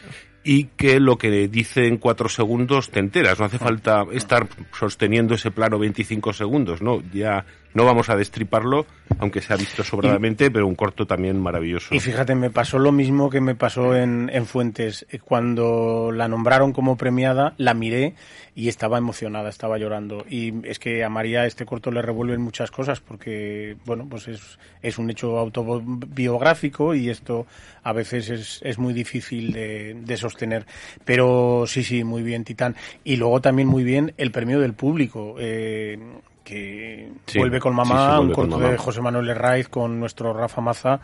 y 0.49 0.69
que 0.77 1.01
lo 1.01 1.19
que 1.19 1.49
dice 1.49 1.89
en 1.89 1.97
cuatro 1.97 2.29
segundos 2.29 2.91
te 2.91 3.01
enteras. 3.01 3.41
No 3.41 3.47
hace 3.47 3.59
falta 3.59 4.05
estar 4.13 4.47
sosteniendo 4.79 5.35
ese 5.35 5.51
plano 5.51 5.77
25 5.77 6.33
segundos, 6.33 6.81
¿no? 6.81 7.03
Ya 7.13 7.45
no 7.75 7.85
vamos 7.85 8.09
a 8.09 8.17
destriparlo, 8.17 8.87
aunque 9.19 9.41
se 9.41 9.53
ha 9.53 9.57
visto 9.57 9.85
sobradamente, 9.85 10.51
pero 10.51 10.67
un 10.67 10.75
corto 10.75 11.07
también 11.07 11.41
maravilloso. 11.41 11.95
Y 11.95 12.01
fíjate, 12.01 12.35
me 12.35 12.51
pasó 12.51 12.79
lo 12.79 12.93
mismo 12.93 13.31
que 13.31 13.41
me 13.41 13.55
pasó 13.55 13.95
en, 13.95 14.31
en 14.33 14.47
Fuentes. 14.47 15.07
Cuando 15.25 16.11
la 16.13 16.29
nombraron 16.29 16.73
como 16.73 16.97
premiada, 16.97 17.55
la 17.59 17.75
miré 17.75 18.15
y 18.55 18.69
estaba 18.69 18.97
emocionada, 18.99 19.51
estaba 19.51 19.77
llorando. 19.77 20.25
Y 20.29 20.67
es 20.67 20.79
que 20.79 21.05
a 21.05 21.11
María 21.11 21.45
este 21.45 21.67
corto 21.67 21.91
le 21.91 22.01
revuelven 22.01 22.41
muchas 22.41 22.71
cosas 22.71 23.01
porque, 23.01 23.77
bueno, 23.85 24.07
pues 24.09 24.29
es, 24.29 24.59
es 24.83 24.99
un 24.99 25.11
hecho 25.11 25.39
autobiográfico 25.39 26.95
y 26.95 27.11
esto 27.11 27.47
a 27.83 27.93
veces 27.93 28.31
es, 28.31 28.61
es 28.63 28.79
muy 28.79 28.95
difícil 28.95 29.53
de, 29.53 29.95
de, 29.95 30.17
sostener. 30.17 30.67
Pero 31.05 31.65
sí, 31.67 31.85
sí, 31.85 32.05
muy 32.05 32.23
bien, 32.23 32.45
Titán. 32.45 32.75
Y 33.05 33.17
luego 33.17 33.41
también 33.41 33.69
muy 33.69 33.85
bien 33.85 34.15
el 34.17 34.31
premio 34.31 34.61
del 34.61 34.73
público. 34.73 35.37
Eh, 35.39 35.99
que 36.47 37.09
vuelve 37.35 37.59
con 37.59 37.75
mamá, 37.75 38.21
un 38.21 38.33
corto 38.33 38.57
de 38.61 38.79
José 38.79 39.03
Manuel 39.03 39.29
Herraiz 39.31 39.69
con 39.69 39.99
nuestro 39.99 40.33
Rafa 40.33 40.61
Maza. 40.61 41.01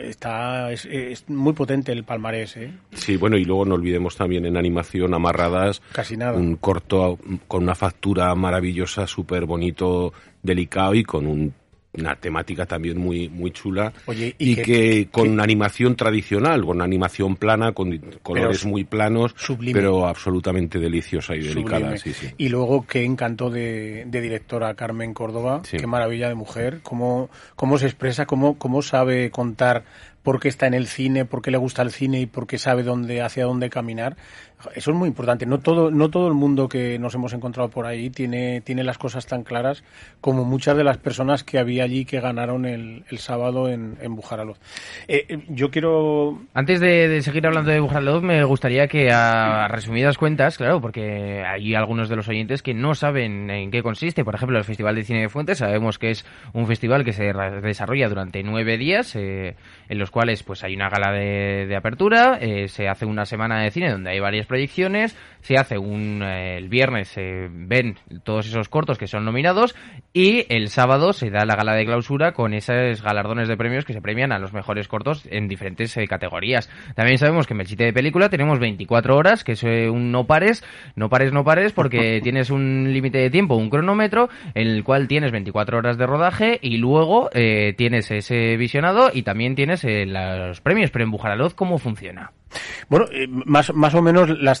Está, 0.00 0.72
es, 0.72 1.28
muy 1.28 1.52
potente 1.52 1.92
el 1.92 2.02
palmarés, 2.02 2.56
¿eh? 2.56 2.72
Sí, 2.92 3.16
bueno, 3.16 3.36
y 3.36 3.44
luego 3.44 3.64
no 3.64 3.76
olvidemos 3.76 4.16
también 4.16 4.44
en 4.44 4.56
animación 4.56 5.14
Amarradas. 5.14 5.80
Casi 5.92 6.16
nada. 6.16 6.36
Un 6.36 6.56
corto 6.56 7.18
con 7.46 7.62
una 7.62 7.76
factura 7.76 8.34
maravillosa, 8.34 9.06
súper 9.06 9.46
bonito, 9.46 10.12
delicado 10.42 10.94
y 10.94 11.04
con 11.04 11.28
un 11.28 11.54
una 11.98 12.16
temática 12.16 12.66
también 12.66 12.98
muy 12.98 13.28
muy 13.28 13.50
chula. 13.50 13.92
Y, 14.38 14.56
que, 14.56 15.08
con 15.10 15.40
animación 15.40 15.96
tradicional, 15.96 16.64
con 16.64 16.82
animación 16.82 17.36
plana, 17.36 17.72
con 17.72 17.98
colores 18.22 18.64
muy 18.64 18.84
planos, 18.84 19.34
pero 19.72 20.06
absolutamente 20.06 20.78
deliciosa 20.78 21.34
y 21.34 21.40
delicada. 21.40 21.94
Y 22.38 22.48
luego 22.48 22.86
qué 22.86 23.04
encanto 23.04 23.50
de, 23.50 24.06
directora 24.08 24.74
Carmen 24.74 25.14
Córdoba, 25.14 25.62
qué 25.70 25.86
maravilla 25.86 26.28
de 26.28 26.34
mujer, 26.34 26.80
cómo, 26.82 27.30
cómo 27.54 27.78
se 27.78 27.86
expresa, 27.86 28.26
cómo, 28.26 28.58
cómo 28.58 28.82
sabe 28.82 29.30
contar 29.30 29.84
por 30.26 30.40
qué 30.40 30.48
está 30.48 30.66
en 30.66 30.74
el 30.74 30.88
cine, 30.88 31.24
por 31.24 31.40
qué 31.40 31.52
le 31.52 31.56
gusta 31.56 31.82
el 31.82 31.92
cine 31.92 32.20
y 32.20 32.26
por 32.26 32.48
qué 32.48 32.58
sabe 32.58 32.82
dónde, 32.82 33.22
hacia 33.22 33.44
dónde 33.44 33.70
caminar. 33.70 34.16
Eso 34.74 34.90
es 34.90 34.96
muy 34.96 35.08
importante. 35.08 35.46
No 35.46 35.58
todo, 35.58 35.90
no 35.90 36.10
todo 36.10 36.28
el 36.28 36.34
mundo 36.34 36.68
que 36.68 36.98
nos 36.98 37.14
hemos 37.14 37.32
encontrado 37.32 37.68
por 37.68 37.86
ahí 37.86 38.10
tiene, 38.10 38.60
tiene 38.62 38.84
las 38.84 38.98
cosas 38.98 39.26
tan 39.26 39.42
claras 39.42 39.84
como 40.20 40.44
muchas 40.44 40.76
de 40.76 40.84
las 40.84 40.98
personas 40.98 41.44
que 41.44 41.58
había 41.58 41.84
allí 41.84 42.04
que 42.04 42.20
ganaron 42.20 42.64
el, 42.64 43.04
el 43.10 43.18
sábado 43.18 43.68
en, 43.68 43.96
en 44.00 44.16
Bujaraloz. 44.16 44.58
Eh, 45.08 45.26
eh, 45.28 45.44
yo 45.48 45.70
quiero... 45.70 46.40
Antes 46.54 46.80
de, 46.80 47.20
seguir 47.22 47.46
hablando 47.46 47.70
de 47.70 47.80
Bujaraloz, 47.80 48.22
me 48.22 48.42
gustaría 48.44 48.88
que 48.88 49.10
a 49.10 49.68
resumidas 49.68 50.18
cuentas, 50.18 50.56
claro, 50.56 50.80
porque 50.80 51.44
hay 51.44 51.74
algunos 51.74 52.08
de 52.08 52.16
los 52.16 52.28
oyentes 52.28 52.62
que 52.62 52.74
no 52.74 52.94
saben 52.94 53.50
en 53.50 53.70
qué 53.70 53.82
consiste. 53.82 54.24
Por 54.24 54.34
ejemplo, 54.34 54.58
el 54.58 54.64
Festival 54.64 54.94
de 54.94 55.04
Cine 55.04 55.20
de 55.20 55.28
Fuentes, 55.28 55.58
sabemos 55.58 55.98
que 55.98 56.10
es 56.10 56.24
un 56.52 56.66
festival 56.66 57.04
que 57.04 57.12
se 57.12 57.32
desarrolla 57.62 58.08
durante 58.08 58.42
nueve 58.42 58.78
días, 58.78 59.14
eh, 59.16 59.56
en 59.88 59.98
los 59.98 60.10
cuales 60.10 60.42
pues 60.42 60.64
hay 60.64 60.74
una 60.74 60.88
gala 60.88 61.12
de, 61.12 61.74
apertura, 61.76 62.38
eh, 62.40 62.68
se 62.68 62.88
hace 62.88 63.04
una 63.04 63.26
semana 63.26 63.60
de 63.62 63.70
cine 63.70 63.90
donde 63.90 64.10
hay 64.10 64.20
varias 64.20 64.45
proyecciones, 64.46 65.16
se 65.40 65.56
hace 65.56 65.78
un 65.78 66.22
eh, 66.22 66.56
el 66.56 66.68
viernes 66.68 67.08
se 67.08 67.48
ven 67.50 67.96
todos 68.24 68.46
esos 68.46 68.68
cortos 68.68 68.98
que 68.98 69.06
son 69.06 69.24
nominados 69.24 69.74
y 70.12 70.46
el 70.48 70.68
sábado 70.68 71.12
se 71.12 71.30
da 71.30 71.44
la 71.44 71.56
gala 71.56 71.74
de 71.74 71.84
clausura 71.84 72.32
con 72.32 72.54
esos 72.54 73.02
galardones 73.02 73.48
de 73.48 73.56
premios 73.56 73.84
que 73.84 73.92
se 73.92 74.00
premian 74.00 74.32
a 74.32 74.38
los 74.38 74.52
mejores 74.52 74.88
cortos 74.88 75.26
en 75.30 75.48
diferentes 75.48 75.96
categorías. 76.08 76.70
También 76.94 77.18
sabemos 77.18 77.46
que 77.46 77.54
en 77.54 77.60
el 77.60 77.66
sitio 77.66 77.86
de 77.86 77.92
película 77.92 78.28
tenemos 78.28 78.58
24 78.58 79.16
horas, 79.16 79.44
que 79.44 79.52
es 79.52 79.62
un 79.62 80.10
no 80.10 80.26
pares, 80.26 80.64
no 80.94 81.08
pares, 81.08 81.32
no 81.32 81.44
pares, 81.44 81.72
porque 81.72 82.20
tienes 82.22 82.50
un 82.50 82.92
límite 82.92 83.18
de 83.18 83.30
tiempo, 83.30 83.56
un 83.56 83.70
cronómetro, 83.70 84.28
en 84.54 84.68
el 84.68 84.84
cual 84.84 85.08
tienes 85.08 85.32
24 85.32 85.78
horas 85.78 85.98
de 85.98 86.06
rodaje 86.06 86.58
y 86.62 86.78
luego 86.78 87.30
tienes 87.76 88.10
ese 88.10 88.56
visionado 88.56 89.10
y 89.12 89.22
también 89.22 89.54
tienes 89.54 89.84
eh, 89.84 90.06
los 90.06 90.60
premios, 90.60 90.90
pero 90.90 91.04
en 91.04 91.10
Bujaraloz, 91.10 91.54
¿cómo 91.54 91.78
funciona? 91.78 92.32
Bueno, 92.88 93.06
eh, 93.12 93.26
más, 93.28 93.72
más 93.74 93.94
o 93.94 94.02
menos 94.02 94.30
la, 94.30 94.56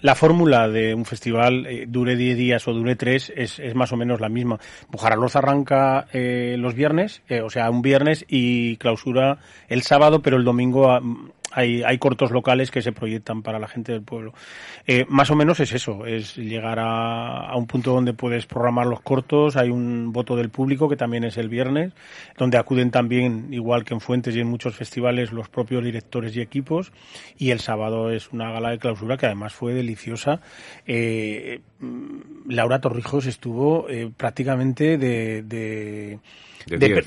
la, 0.00 0.14
fórmula 0.14 0.68
de 0.68 0.94
un 0.94 1.04
festival, 1.04 1.66
eh, 1.66 1.86
dure 1.88 2.16
10 2.16 2.36
días 2.36 2.68
o 2.68 2.72
dure 2.72 2.96
3, 2.96 3.32
es, 3.36 3.58
es, 3.58 3.74
más 3.74 3.92
o 3.92 3.96
menos 3.96 4.20
la 4.20 4.28
misma. 4.28 4.58
Bujaraloz 4.90 5.36
arranca 5.36 6.06
los 6.12 6.74
viernes, 6.74 7.22
o 7.42 7.50
sea, 7.50 7.70
un 7.70 7.82
viernes 7.82 8.24
y 8.28 8.76
clausura 8.76 9.38
el 9.68 9.82
sábado, 9.82 10.22
pero 10.22 10.36
el 10.36 10.44
domingo 10.44 11.00
hay, 11.54 11.82
hay 11.82 11.98
cortos 11.98 12.30
locales 12.30 12.70
que 12.70 12.82
se 12.82 12.92
proyectan 12.92 13.42
para 13.42 13.58
la 13.58 13.68
gente 13.68 13.92
del 13.92 14.02
pueblo. 14.02 14.34
Eh, 14.86 15.06
más 15.08 15.30
o 15.30 15.36
menos 15.36 15.60
es 15.60 15.72
eso, 15.72 16.04
es 16.06 16.36
llegar 16.36 16.78
a, 16.78 17.48
a, 17.48 17.56
un 17.56 17.66
punto 17.66 17.92
donde 17.92 18.12
puedes 18.12 18.46
programar 18.46 18.86
los 18.86 19.00
cortos, 19.00 19.56
hay 19.56 19.70
un 19.70 20.12
voto 20.12 20.36
del 20.36 20.50
público 20.50 20.88
que 20.88 20.96
también 20.96 21.24
es 21.24 21.36
el 21.36 21.48
viernes, 21.48 21.92
donde 22.36 22.58
acuden 22.58 22.90
también, 22.90 23.48
igual 23.52 23.84
que 23.84 23.94
en 23.94 24.00
Fuentes 24.00 24.34
y 24.34 24.40
en 24.40 24.48
muchos 24.48 24.74
festivales, 24.74 25.32
los 25.32 25.48
propios 25.48 25.84
directores 25.84 26.36
y 26.36 26.40
equipos, 26.40 26.92
y 27.38 27.50
el 27.50 27.60
sábado 27.60 28.10
es 28.10 28.32
una 28.32 28.50
gala 28.50 28.70
de 28.70 28.78
clausura 28.78 29.16
que 29.16 29.26
además 29.26 29.54
fue 29.54 29.74
deliciosa. 29.74 30.40
Eh, 30.86 31.60
Laura 32.48 32.80
Torrijos 32.80 33.26
estuvo 33.26 33.88
eh, 33.88 34.10
prácticamente 34.16 34.98
de 34.98 36.18
de, 36.66 37.04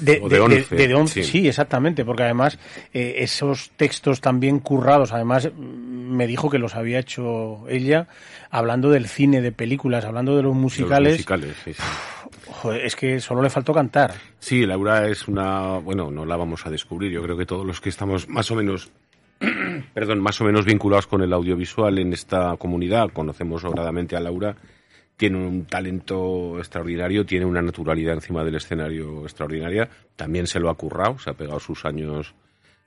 de, 0.70 0.94
11. 0.94 1.24
sí. 1.24 1.48
exactamente, 1.48 2.06
porque 2.06 2.24
además 2.24 2.60
eh, 2.94 3.16
esos 3.18 3.72
textos 3.76 4.22
también 4.22 4.60
currados, 4.60 5.14
además 5.14 5.50
me 5.56 6.28
dijo 6.28 6.50
que 6.50 6.60
los 6.60 6.76
había 6.76 7.00
hecho 7.00 7.68
ella, 7.68 8.08
hablando 8.50 8.90
del 8.90 9.08
cine, 9.08 9.42
de 9.42 9.52
películas, 9.52 10.06
hablando 10.06 10.36
de 10.36 10.44
los 10.44 10.56
musicales. 10.56 11.26
es 12.84 12.96
que 12.96 13.20
solo 13.20 13.42
le 13.42 13.50
faltó 13.50 13.74
cantar. 13.74 14.14
Sí, 14.40 14.66
Laura 14.66 15.08
es 15.08 15.28
una, 15.28 15.78
bueno, 15.80 16.12
no 16.12 16.26
la 16.26 16.38
vamos 16.38 16.66
a 16.66 16.70
descubrir, 16.70 17.12
yo 17.12 17.24
creo 17.24 17.38
que 17.38 17.46
todos 17.46 17.66
los 17.66 17.82
que 17.82 17.90
estamos 17.90 18.28
más 18.28 18.50
o 18.52 18.56
menos 18.56 18.92
perdón, 19.94 20.20
más 20.20 20.40
o 20.42 20.46
menos 20.46 20.66
vinculados 20.66 21.08
con 21.08 21.22
el 21.22 21.34
audiovisual 21.34 22.00
en 22.00 22.14
esta 22.14 22.56
comunidad, 22.58 23.10
conocemos 23.12 23.62
sobradamente 23.62 24.16
a 24.16 24.20
Laura 24.20 24.56
tiene 25.18 25.38
un 25.38 25.66
talento 25.66 26.60
extraordinario, 26.60 27.26
tiene 27.26 27.46
una 27.46 27.62
naturalidad 27.62 28.14
encima 28.14 28.44
del 28.44 28.56
escenario 28.56 29.24
extraordinaria. 29.24 29.90
También 30.16 30.46
se 30.46 30.60
lo 30.60 30.70
ha 30.70 30.76
currado, 30.76 31.18
se 31.18 31.32
ha 31.32 31.34
pegado 31.34 31.60
sus 31.60 31.86
años 31.86 32.36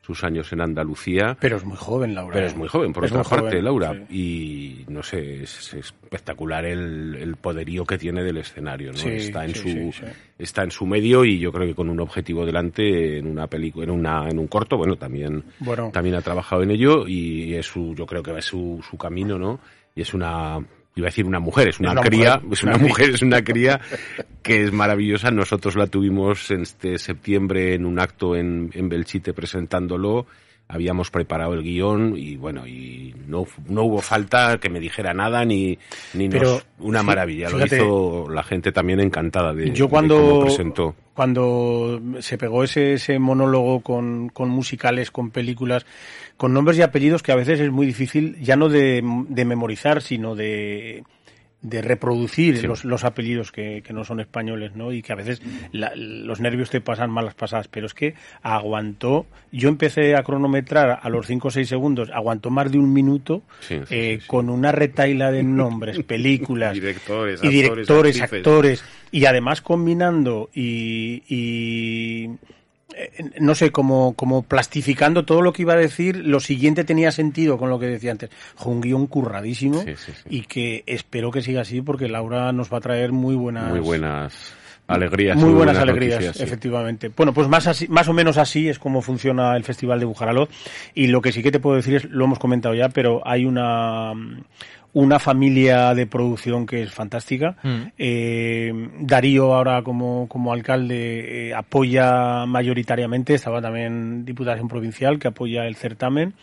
sus 0.00 0.25
años 0.25 0.52
en 0.52 0.61
Andalucía. 0.61 1.37
Pero 1.40 1.57
es 1.57 1.64
muy 1.64 1.76
joven, 1.76 2.14
Laura. 2.14 2.35
Pero 2.35 2.47
es 2.47 2.57
muy 2.57 2.69
joven, 2.69 2.92
por 2.92 3.04
otra 3.04 3.23
parte, 3.23 3.61
Laura. 3.61 3.95
Y 4.11 4.85
no 4.88 5.02
sé, 5.02 5.42
es, 5.42 5.75
espectacular 5.75 6.64
el, 6.64 7.37
poderío 7.40 7.85
que 7.85 7.99
tiene 7.99 8.23
del 8.23 8.38
escenario, 8.38 8.92
¿no? 8.92 8.99
está 8.99 9.45
en 9.45 9.54
su 9.54 9.92
está 10.38 10.62
en 10.62 10.71
su 10.71 10.87
medio 10.87 11.25
y 11.25 11.38
yo 11.38 11.52
creo 11.52 11.66
que 11.66 11.75
con 11.75 11.88
un 11.88 12.00
objetivo 12.00 12.45
delante 12.45 13.19
en 13.19 13.26
una 13.26 13.47
película, 13.47 13.85
en 13.85 13.90
una 13.90 14.28
en 14.28 14.38
un 14.38 14.47
corto, 14.47 14.76
bueno, 14.76 14.97
también 14.97 15.45
también 15.92 16.16
ha 16.16 16.23
trabajado 16.23 16.62
en 16.62 16.71
ello 16.71 17.07
y 17.07 17.54
es 17.54 17.66
su 17.66 17.95
yo 17.95 18.07
creo 18.07 18.23
que 18.23 18.37
es 18.37 18.45
su 18.45 18.85
su 18.88 18.97
camino, 18.99 19.38
¿no? 19.38 19.61
Y 19.95 20.02
es 20.02 20.12
una 20.12 20.61
iba 20.97 21.06
a 21.06 21.11
decir 21.11 21.25
una 21.25 21.40
mujer, 21.40 21.68
es 21.68 21.80
una, 21.80 21.94
cría, 21.94 22.40
es 22.50 22.62
una 22.62 22.78
mujer, 22.78 23.11
es 23.11 23.23
una 23.23 23.42
cría 23.44 23.80
que 24.42 24.64
es 24.64 24.73
maravillosa. 24.73 25.30
Nosotros 25.30 25.76
la 25.76 25.87
tuvimos 25.87 26.50
en 26.50 26.62
este 26.62 26.99
septiembre 26.99 27.75
en 27.75 27.87
un 27.87 27.99
acto 27.99 28.37
en, 28.37 28.70
en 28.75 28.88
Belchite 28.88 29.32
presentándolo 29.32 30.26
habíamos 30.71 31.11
preparado 31.11 31.55
el 31.55 31.62
guion 31.62 32.15
y 32.17 32.37
bueno, 32.37 32.67
y 32.67 33.15
no, 33.27 33.47
no 33.69 33.83
hubo 33.85 34.00
falta 34.00 34.59
que 34.59 34.71
me 34.71 34.79
dijera 34.79 35.12
nada 35.12 35.45
ni, 35.45 35.79
ni 36.15 36.29
nos, 36.29 36.65
una 36.79 37.03
maravilla. 37.03 37.50
Lo 37.50 37.65
hizo 37.65 38.29
la 38.31 38.43
gente 38.43 38.71
también 38.71 39.00
encantada 39.00 39.53
de, 39.53 39.73
yo 39.73 39.89
cuando, 39.89 40.43
presentó. 40.43 40.95
Cuando 41.15 42.00
se 42.21 42.39
pegó 42.39 42.62
ese, 42.62 42.95
ese 42.95 43.19
monólogo 43.19 43.81
con, 43.81 44.29
con 44.29 44.49
musicales, 44.49 45.11
con 45.11 45.31
películas, 45.31 45.85
con 46.37 46.53
nombres 46.55 46.79
y 46.79 46.83
apellidos 46.83 47.23
que 47.23 47.33
a 47.33 47.37
veces 47.37 47.61
es 47.61 47.71
muy 47.71 47.87
difícil, 47.87 48.39
ya 48.41 48.57
no 48.57 48.69
de, 48.69 49.03
de 49.29 49.45
memorizar, 49.45 50.03
sino 50.03 50.37
de 50.37 51.03
de 51.62 51.83
reproducir 51.83 52.64
los, 52.64 52.85
los, 52.85 53.05
apellidos 53.05 53.52
que, 53.52 53.83
que, 53.83 53.93
no 53.93 54.05
son 54.05 54.21
españoles, 54.21 54.75
¿no? 54.75 54.93
Y 54.93 55.02
que 55.02 55.12
a 55.12 55.17
veces 55.17 55.43
los 55.73 56.40
nervios 56.40 56.71
te 56.71 56.81
pasan 56.81 57.11
malas 57.11 57.35
pasadas, 57.35 57.69
pero 57.69 57.87
es 57.87 57.93
que 57.93 58.14
aguantó, 58.43 59.26
yo 59.52 59.69
empecé 59.69 60.17
a 60.17 60.23
cronometrar 60.23 61.00
a 61.02 61.09
los 61.11 61.26
5 61.26 61.49
o 61.49 61.50
6 61.50 61.69
segundos, 61.69 62.11
aguantó 62.14 62.49
más 62.50 62.73
de 62.73 62.79
un 62.79 62.93
minuto 62.93 63.43
eh, 63.69 64.21
con 64.26 64.49
una 64.49 64.73
retaila 64.73 65.31
de 65.31 65.43
nombres, 65.43 66.02
películas 66.05 66.73
directores, 66.73 67.45
y 67.45 67.49
directores, 67.49 68.21
actores, 68.23 68.85
y 69.11 69.26
además 69.26 69.61
combinando 69.61 70.49
y, 70.55 71.23
y 71.29 72.31
eh, 72.97 73.30
no 73.40 73.54
sé, 73.54 73.70
como, 73.70 74.14
como 74.14 74.42
plastificando 74.42 75.25
todo 75.25 75.42
lo 75.42 75.52
que 75.52 75.62
iba 75.62 75.75
a 75.75 75.76
decir, 75.76 76.16
lo 76.16 76.40
siguiente 76.40 76.85
tenía 76.85 77.11
sentido 77.12 77.59
con 77.59 77.70
lo 77.70 77.78
que 77.78 77.87
decía 77.87 78.12
antes. 78.12 78.30
un 78.64 78.80
guion 78.80 79.06
curradísimo 79.06 79.85
y 80.28 80.42
que 80.42 80.82
espero 80.87 81.30
que 81.30 81.42
siga 81.42 81.62
así 81.62 81.80
porque 81.80 82.09
Laura 82.09 82.52
nos 82.52 82.73
va 82.73 82.78
a 82.78 82.80
traer 82.80 83.12
muy 83.12 83.35
buenas... 83.35 83.70
Muy 83.70 83.80
buenas 83.80 84.54
alegrías. 84.90 85.37
Muy 85.37 85.52
buenas, 85.52 85.78
alegrías, 85.78 86.40
efectivamente. 86.40 87.11
Bueno, 87.16 87.32
pues 87.32 87.49
más, 87.49 87.66
así, 87.66 87.87
más 87.88 88.09
o 88.09 88.12
menos 88.12 88.37
así 88.38 88.68
es 88.68 88.78
como 88.78 89.02
funciona 89.02 89.56
el 89.56 89.64
Festival 89.64 90.00
de 90.00 90.06
Bujaralot 90.06 90.50
y 90.94 91.06
lo 91.06 91.20
que 91.20 91.32
sí 91.32 91.42
que 91.42 91.52
te 91.52 91.61
puedo 91.61 91.76
decir 91.76 91.94
es, 91.94 92.04
lo 92.04 92.25
hemos 92.25 92.38
comentado 92.38 92.75
ya, 92.75 92.88
pero 92.88 93.23
hay 93.25 93.44
una 93.44 94.12
una 94.92 95.18
familia 95.18 95.94
de 95.94 96.06
producción 96.06 96.66
que 96.66 96.82
es 96.82 96.92
fantástica. 96.92 97.56
Mm. 97.62 97.80
Eh, 97.97 98.88
Darío 99.00 99.54
ahora 99.54 99.82
como, 99.82 100.28
como 100.28 100.52
alcalde 100.52 101.49
eh, 101.49 101.54
apoya 101.54 102.44
mayoritariamente, 102.47 103.35
estaba 103.35 103.62
también 103.62 104.25
Diputación 104.25 104.68
Provincial 104.68 105.18
que 105.18 105.28
apoya 105.28 105.66
el 105.66 105.76
certamen 105.76 106.35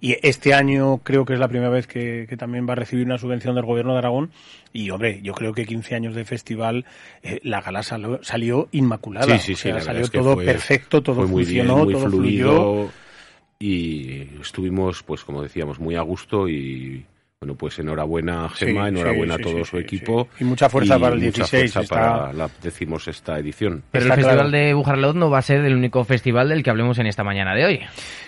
y 0.00 0.16
este 0.22 0.54
año 0.54 0.98
creo 0.98 1.24
que 1.24 1.34
es 1.34 1.38
la 1.38 1.48
primera 1.48 1.70
vez 1.70 1.86
que, 1.86 2.26
también 2.38 2.66
va 2.66 2.72
a 2.72 2.76
recibir 2.76 3.04
una 3.04 3.18
subvención 3.18 3.54
del 3.54 3.66
Gobierno 3.66 3.92
de 3.92 3.98
Aragón 3.98 4.30
y 4.72 4.88
hombre, 4.90 5.20
yo 5.22 5.34
creo 5.34 5.52
que 5.52 5.66
15 5.66 5.94
años 5.94 6.14
de 6.14 6.24
festival, 6.24 6.86
eh, 7.22 7.40
la 7.42 7.60
gala 7.60 7.82
salió, 7.82 8.68
inmaculada. 8.72 9.38
Sí, 9.38 9.54
sí, 9.54 9.70
salió 9.80 10.08
todo 10.08 10.36
perfecto, 10.36 11.02
todo 11.02 11.26
funcionó, 11.26 11.86
todo 11.86 12.08
fluido. 12.08 12.90
Y 13.58 14.22
estuvimos, 14.40 15.02
pues 15.02 15.22
como 15.22 15.42
decíamos, 15.42 15.78
muy 15.78 15.94
a 15.94 16.00
gusto 16.00 16.48
y 16.48 17.04
bueno, 17.42 17.54
pues 17.54 17.78
enhorabuena 17.78 18.50
Gema, 18.50 18.88
enhorabuena 18.88 19.36
a 19.36 19.38
todo 19.38 19.64
su 19.64 19.78
equipo. 19.78 20.28
Y 20.38 20.44
mucha 20.44 20.68
fuerza 20.68 20.98
para 20.98 21.14
el 21.14 21.22
16. 21.22 21.72
Fuerza 21.72 21.94
para 21.94 22.34
la, 22.34 22.50
decimos, 22.62 23.08
esta 23.08 23.38
edición. 23.38 23.82
Pero 23.90 24.04
el 24.04 24.12
Festival 24.12 24.50
de 24.50 24.74
Bujarlot 24.74 25.16
no 25.16 25.30
va 25.30 25.38
a 25.38 25.42
ser 25.42 25.64
el 25.64 25.74
único 25.74 26.04
festival 26.04 26.50
del 26.50 26.62
que 26.62 26.68
hablemos 26.68 26.98
en 26.98 27.06
esta 27.06 27.24
mañana 27.24 27.54
de 27.54 27.64
hoy. 27.64 27.80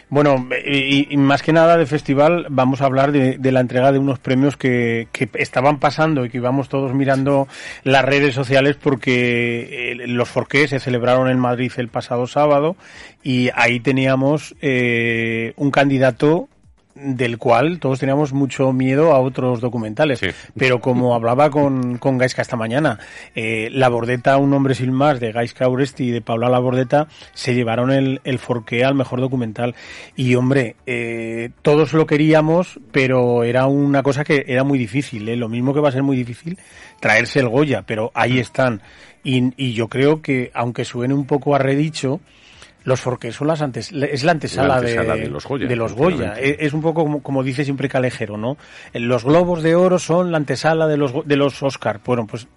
Bueno, 0.08 0.48
y, 0.66 1.14
más 1.18 1.42
que 1.42 1.52
nada 1.52 1.76
de 1.76 1.84
festival, 1.84 2.46
vamos 2.48 2.80
a 2.80 2.86
hablar 2.86 3.12
de, 3.12 3.52
la 3.52 3.60
entrega 3.60 3.92
de 3.92 3.98
unos 3.98 4.18
premios 4.18 4.56
que, 4.56 5.08
que, 5.12 5.28
estaban 5.34 5.78
pasando 5.78 6.24
y 6.24 6.30
que 6.30 6.38
íbamos 6.38 6.70
todos 6.70 6.94
mirando 6.94 7.48
las 7.84 8.06
redes 8.06 8.34
sociales 8.34 8.78
porque 8.82 9.92
eh, 9.92 10.06
los 10.06 10.30
Forqués 10.30 10.70
se 10.70 10.80
celebraron 10.80 11.28
en 11.28 11.38
Madrid 11.38 11.70
el 11.76 11.88
pasado 11.88 12.26
sábado 12.26 12.76
y 13.22 13.50
ahí 13.54 13.78
teníamos 13.78 14.54
eh, 14.62 15.52
un 15.56 15.70
candidato 15.70 16.48
del 16.94 17.38
cual 17.38 17.78
todos 17.78 17.98
teníamos 17.98 18.32
mucho 18.32 18.72
miedo 18.72 19.12
a 19.12 19.20
otros 19.20 19.60
documentales. 19.60 20.20
Pero 20.56 20.80
como 20.80 21.14
hablaba 21.14 21.50
con, 21.50 21.98
con 21.98 22.18
Gaisca 22.18 22.42
esta 22.42 22.56
mañana, 22.56 22.98
eh, 23.34 23.68
La 23.72 23.88
Bordeta, 23.88 24.36
Un 24.36 24.52
hombre 24.52 24.74
sin 24.74 24.92
más, 24.92 25.20
de 25.20 25.32
Gaisca 25.32 25.68
Uresti 25.68 26.04
y 26.04 26.10
de 26.10 26.20
Paula 26.20 26.48
La 26.48 26.58
Bordeta, 26.58 27.08
se 27.34 27.54
llevaron 27.54 27.90
el, 27.90 28.20
el 28.24 28.38
forqué 28.38 28.84
al 28.84 28.94
mejor 28.94 29.20
documental. 29.20 29.74
Y 30.16 30.34
hombre, 30.34 30.76
eh, 30.86 31.50
todos 31.62 31.92
lo 31.92 32.06
queríamos, 32.06 32.80
pero 32.90 33.44
era 33.44 33.66
una 33.66 34.02
cosa 34.02 34.24
que 34.24 34.44
era 34.46 34.64
muy 34.64 34.78
difícil. 34.78 35.28
¿eh? 35.28 35.36
Lo 35.36 35.48
mismo 35.48 35.74
que 35.74 35.80
va 35.80 35.88
a 35.88 35.92
ser 35.92 36.02
muy 36.02 36.16
difícil 36.16 36.58
traerse 37.00 37.40
el 37.40 37.48
Goya, 37.48 37.82
pero 37.86 38.10
ahí 38.14 38.38
están. 38.38 38.82
Y, 39.24 39.52
y 39.56 39.72
yo 39.72 39.88
creo 39.88 40.20
que, 40.20 40.50
aunque 40.54 40.84
suene 40.84 41.14
un 41.14 41.26
poco 41.26 41.54
a 41.54 41.58
redicho, 41.58 42.20
los 42.84 43.00
Forques 43.00 43.34
son 43.34 43.48
las 43.48 43.62
antes, 43.62 43.92
es 43.92 44.24
la 44.24 44.32
antesala, 44.32 44.80
de, 44.80 45.28
los 45.28 45.44
Goya. 45.94 46.34
Es, 46.34 46.72
un 46.72 46.82
poco 46.82 47.02
como, 47.04 47.22
como, 47.22 47.42
dice 47.42 47.64
siempre 47.64 47.88
Calejero, 47.88 48.36
¿no? 48.36 48.56
Los 48.92 49.24
Globos 49.24 49.62
de 49.62 49.74
Oro 49.74 49.98
son 49.98 50.30
la 50.32 50.38
antesala 50.38 50.86
de 50.86 50.96
los, 50.96 51.26
de 51.26 51.36
los 51.36 51.62
Oscar. 51.62 52.00
Bueno, 52.04 52.26
pues 52.26 52.48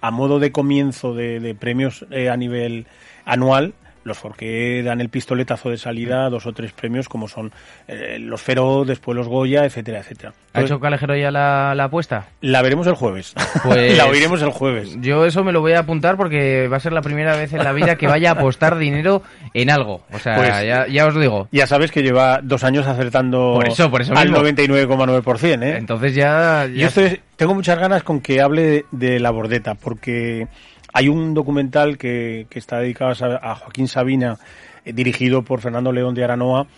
a 0.00 0.10
modo 0.10 0.38
de 0.38 0.52
comienzo 0.52 1.14
de, 1.14 1.56
premios 1.58 2.06
eh, 2.10 2.28
a 2.28 2.36
nivel 2.36 2.86
anual, 3.24 3.74
los 4.04 4.18
Forqué 4.18 4.82
dan 4.82 5.00
el 5.00 5.08
pistoletazo 5.08 5.70
de 5.70 5.76
salida 5.76 6.26
a 6.26 6.30
dos 6.30 6.46
o 6.46 6.52
tres 6.52 6.72
premios 6.72 7.08
como 7.08 7.28
son 7.28 7.52
eh, 7.88 8.18
los 8.20 8.40
Fero, 8.40 8.84
después 8.84 9.16
los 9.16 9.28
Goya, 9.28 9.64
etcétera, 9.64 10.00
etcétera. 10.00 10.34
¿Ha 10.52 10.62
hecho 10.62 10.78
Calejero 10.78 11.16
ya 11.16 11.30
la, 11.30 11.72
apuesta? 11.82 12.26
La 12.40 12.62
veremos 12.62 12.86
el 12.86 12.94
jueves. 12.94 13.34
Pues 13.62 13.96
la 13.96 14.06
oiremos 14.06 14.40
el 14.42 14.50
jueves. 14.50 14.96
Yo 15.00 15.24
eso 15.24 15.42
me 15.42 15.52
lo 15.52 15.60
voy 15.60 15.72
a 15.72 15.80
apuntar 15.80 16.16
porque 16.16 16.68
va 16.68 16.76
a 16.76 16.80
ser 16.80 16.92
la 16.92 17.02
primera 17.02 17.36
vez 17.36 17.52
en 17.52 17.64
la 17.64 17.72
vida 17.72 17.96
que 17.96 18.06
vaya 18.06 18.30
a 18.30 18.32
apostar 18.34 18.78
dinero 18.78 19.22
en 19.52 19.70
algo. 19.70 20.02
O 20.12 20.18
sea, 20.18 20.36
pues 20.36 20.48
ya, 20.48 20.86
ya, 20.86 21.06
os 21.06 21.18
digo. 21.18 21.48
Ya 21.50 21.66
sabes 21.66 21.90
que 21.90 22.02
lleva 22.02 22.40
dos 22.42 22.62
años 22.64 22.86
acertando 22.86 23.54
por 23.54 23.68
eso, 23.68 23.90
por 23.90 24.02
eso 24.02 24.14
al 24.14 24.30
99,9%. 24.30 25.62
¿eh? 25.62 25.76
Entonces 25.76 26.14
ya... 26.14 26.66
Yo 26.66 26.86
estoy, 26.86 27.20
tengo 27.36 27.54
muchas 27.54 27.78
ganas 27.78 28.02
con 28.02 28.20
que 28.20 28.40
hable 28.40 28.84
de 28.92 29.18
la 29.18 29.30
bordeta 29.30 29.74
porque 29.74 30.46
hay 30.94 31.08
un 31.08 31.34
documental 31.34 31.98
que, 31.98 32.46
está 32.52 32.78
dedicado 32.78 33.12
a, 33.42 33.56
Joaquín 33.56 33.88
Sabina, 33.88 34.38
eh, 34.84 34.92
dirigido 34.92 35.42
por 35.42 35.60
Fernando 35.60 35.92
León 35.92 36.14
de 36.14 36.22
Aranoa, 36.22 36.68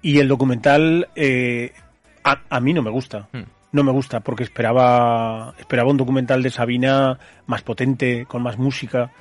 y 0.00 0.20
el 0.20 0.28
documental 0.28 1.08
eh, 1.16 1.72
a, 2.22 2.60
mí 2.60 2.72
no 2.72 2.80
me 2.80 2.90
gusta. 2.90 3.28
Hmm. 3.32 3.42
No 3.72 3.84
me 3.84 3.92
gusta 3.92 4.20
porque 4.20 4.44
esperaba, 4.44 5.54
esperaba 5.58 5.90
un 5.90 5.96
documental 5.96 6.42
de 6.42 6.50
Sabina 6.50 7.18
más 7.46 7.62
potente, 7.62 8.24
con 8.26 8.42
más 8.42 8.56
música, 8.56 9.12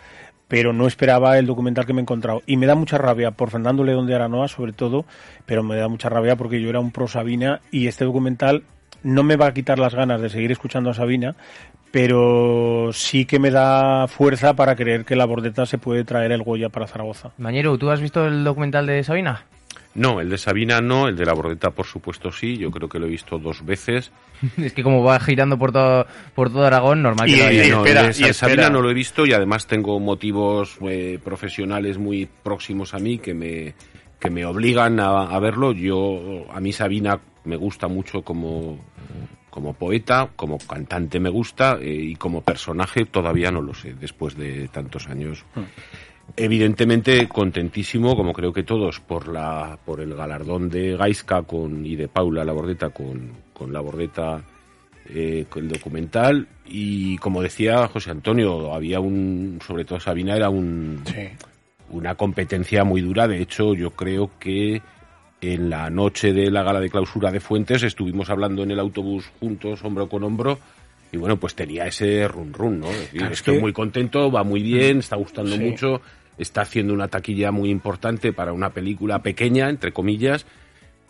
pero 0.47 0.73
no 0.73 0.87
esperaba 0.87 1.37
el 1.39 1.47
documental 1.47 1.87
que 1.87 1.93
me 1.93 2.01
he 2.01 2.03
encontrado. 2.03 2.43
Y 2.45 2.57
me 2.57 2.67
da 2.67 2.75
mucha 2.75 2.99
rabia 2.99 3.31
por 3.31 3.49
Fernando 3.49 3.83
León 3.83 4.05
de 4.05 4.15
Aranoa, 4.15 4.47
sobre 4.47 4.73
todo, 4.73 5.05
pero 5.47 5.63
me 5.63 5.75
da 5.75 5.87
mucha 5.87 6.09
rabia 6.09 6.35
porque 6.35 6.61
yo 6.61 6.69
era 6.69 6.79
un 6.79 6.91
pro 6.91 7.07
Sabina 7.07 7.61
y 7.71 7.87
este 7.87 8.05
documental 8.05 8.63
no 9.03 9.23
me 9.23 9.37
va 9.37 9.47
a 9.47 9.53
quitar 9.53 9.79
las 9.79 9.95
ganas 9.95 10.21
de 10.21 10.29
seguir 10.29 10.51
escuchando 10.51 10.89
a 10.89 10.93
Sabina, 10.93 11.35
pero 11.91 12.91
sí 12.93 13.25
que 13.25 13.39
me 13.39 13.51
da 13.51 14.07
fuerza 14.07 14.53
para 14.53 14.75
creer 14.75 15.05
que 15.05 15.15
la 15.15 15.25
bordeta 15.25 15.65
se 15.65 15.77
puede 15.77 16.03
traer 16.03 16.31
el 16.31 16.43
Goya 16.43 16.69
para 16.69 16.87
Zaragoza. 16.87 17.31
Mañero, 17.37 17.77
¿tú 17.77 17.89
has 17.89 18.01
visto 18.01 18.25
el 18.25 18.43
documental 18.43 18.85
de 18.85 19.03
Sabina? 19.03 19.45
No, 19.95 20.21
el 20.21 20.29
de 20.29 20.37
Sabina 20.37 20.81
no, 20.81 21.07
el 21.07 21.15
de 21.15 21.25
la 21.25 21.33
bordeta 21.33 21.71
por 21.71 21.85
supuesto 21.85 22.31
sí, 22.31 22.57
yo 22.57 22.69
creo 22.69 22.87
que 22.87 22.99
lo 22.99 23.07
he 23.07 23.09
visto 23.09 23.39
dos 23.39 23.65
veces. 23.65 24.11
es 24.57 24.73
que 24.73 24.83
como 24.83 25.03
va 25.03 25.19
girando 25.19 25.57
por 25.57 25.71
todo, 25.71 26.05
por 26.35 26.51
todo 26.51 26.65
Aragón, 26.65 27.01
normal 27.01 27.27
que 27.27 27.37
lo 27.37 27.45
haya. 27.45 28.07
no, 28.27 28.33
Sabina 28.33 28.69
no 28.69 28.81
lo 28.81 28.91
he 28.91 28.93
visto 28.93 29.25
y 29.25 29.33
además 29.33 29.65
tengo 29.65 29.99
motivos 29.99 30.77
eh, 30.87 31.19
profesionales 31.23 31.97
muy 31.97 32.27
próximos 32.43 32.93
a 32.93 32.99
mí 32.99 33.17
que 33.17 33.33
me, 33.33 33.73
que 34.19 34.29
me 34.29 34.45
obligan 34.45 34.99
a, 34.99 35.23
a 35.23 35.39
verlo. 35.39 35.71
Yo, 35.71 36.45
a 36.53 36.59
mí 36.59 36.71
Sabina 36.71 37.19
me 37.43 37.55
gusta 37.55 37.87
mucho 37.87 38.21
como 38.21 38.79
como 39.49 39.73
poeta, 39.73 40.29
como 40.35 40.57
cantante 40.57 41.19
me 41.19 41.29
gusta 41.29 41.77
eh, 41.81 41.93
y 41.93 42.15
como 42.15 42.41
personaje 42.41 43.05
todavía 43.05 43.51
no 43.51 43.61
lo 43.61 43.73
sé, 43.73 43.93
después 43.93 44.37
de 44.37 44.67
tantos 44.69 45.07
años. 45.07 45.45
Hmm. 45.55 45.63
Evidentemente 46.35 47.27
contentísimo, 47.27 48.15
como 48.15 48.33
creo 48.33 48.53
que 48.53 48.63
todos, 48.63 48.99
por 48.99 49.27
la 49.27 49.77
por 49.83 49.99
el 49.99 50.15
galardón 50.15 50.69
de 50.69 50.95
Gaisca 50.95 51.41
con, 51.41 51.85
y 51.85 51.95
de 51.95 52.07
Paula 52.07 52.45
La 52.45 52.53
Bordeta 52.53 52.89
con, 52.89 53.31
con 53.53 53.73
La 53.73 53.79
Bordeta, 53.79 54.41
eh, 55.09 55.45
con 55.49 55.63
el 55.63 55.69
documental. 55.69 56.47
Y 56.65 57.17
como 57.17 57.41
decía 57.41 57.87
José 57.87 58.11
Antonio, 58.11 58.73
había 58.73 58.99
un, 58.99 59.59
sobre 59.65 59.85
todo 59.85 59.99
Sabina, 59.99 60.35
era 60.35 60.49
un, 60.49 61.03
una 61.89 62.13
competencia 62.15 62.83
muy 62.83 63.01
dura. 63.01 63.27
De 63.27 63.41
hecho, 63.41 63.73
yo 63.73 63.91
creo 63.91 64.29
que 64.39 64.81
en 65.41 65.69
la 65.69 65.89
noche 65.89 66.33
de 66.33 66.51
la 66.51 66.63
gala 66.63 66.79
de 66.79 66.89
clausura 66.89 67.31
de 67.31 67.39
Fuentes 67.39 67.83
estuvimos 67.83 68.29
hablando 68.29 68.63
en 68.63 68.71
el 68.71 68.79
autobús 68.79 69.31
juntos, 69.39 69.83
hombro 69.83 70.09
con 70.09 70.23
hombro, 70.23 70.59
y 71.11 71.17
bueno, 71.17 71.37
pues 71.37 71.55
tenía 71.55 71.87
ese 71.87 72.27
run 72.27 72.53
run, 72.53 72.79
¿no? 72.81 72.87
estoy 73.31 73.59
muy 73.59 73.73
contento, 73.73 74.31
va 74.31 74.43
muy 74.43 74.61
bien, 74.61 74.99
está 74.99 75.15
gustando 75.15 75.57
mucho, 75.57 76.01
está 76.37 76.61
haciendo 76.61 76.93
una 76.93 77.07
taquilla 77.07 77.51
muy 77.51 77.69
importante 77.69 78.31
para 78.31 78.53
una 78.53 78.69
película 78.69 79.19
pequeña, 79.19 79.69
entre 79.69 79.91
comillas, 79.91 80.45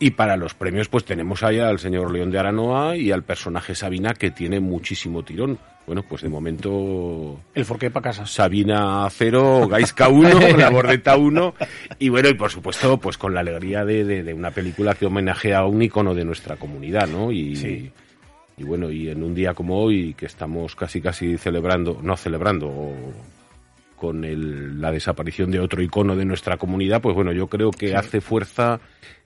y 0.02 0.12
para 0.12 0.38
los 0.38 0.54
premios, 0.54 0.88
pues 0.88 1.04
tenemos 1.04 1.42
ahí 1.42 1.60
al 1.60 1.78
señor 1.78 2.10
León 2.10 2.30
de 2.30 2.38
Aranoa 2.38 2.96
y 2.96 3.12
al 3.12 3.22
personaje 3.22 3.74
Sabina, 3.74 4.14
que 4.14 4.30
tiene 4.30 4.58
muchísimo 4.58 5.22
tirón. 5.22 5.58
Bueno, 5.86 6.02
pues 6.08 6.22
de 6.22 6.30
momento. 6.30 7.38
El 7.54 7.66
forqué 7.66 7.90
para 7.90 8.04
casa. 8.04 8.24
Sabina 8.24 9.06
0, 9.10 9.68
Gaisca 9.68 10.08
1, 10.08 10.56
La 10.56 10.70
Bordeta 10.70 11.18
1. 11.18 11.54
Y 11.98 12.08
bueno, 12.08 12.30
y 12.30 12.34
por 12.34 12.50
supuesto, 12.50 12.96
pues 12.96 13.18
con 13.18 13.34
la 13.34 13.40
alegría 13.40 13.84
de, 13.84 14.04
de, 14.04 14.32
una 14.32 14.52
película 14.52 14.94
que 14.94 15.04
homenajea 15.04 15.58
a 15.58 15.66
un 15.66 15.82
icono 15.82 16.14
de 16.14 16.24
nuestra 16.24 16.56
comunidad, 16.56 17.06
¿no? 17.06 17.30
Y, 17.30 17.92
y 18.56 18.64
bueno, 18.64 18.90
y 18.90 19.10
en 19.10 19.22
un 19.22 19.34
día 19.34 19.52
como 19.52 19.82
hoy, 19.82 20.14
que 20.14 20.24
estamos 20.24 20.74
casi 20.76 21.02
casi 21.02 21.36
celebrando, 21.36 21.98
no 22.02 22.16
celebrando, 22.16 22.94
con 24.00 24.24
el, 24.24 24.80
la 24.80 24.90
desaparición 24.90 25.50
de 25.50 25.60
otro 25.60 25.82
icono 25.82 26.16
de 26.16 26.24
nuestra 26.24 26.56
comunidad, 26.56 27.02
pues 27.02 27.14
bueno, 27.14 27.32
yo 27.32 27.48
creo 27.48 27.70
que 27.70 27.94
hace 27.94 28.22
fuerza 28.22 28.80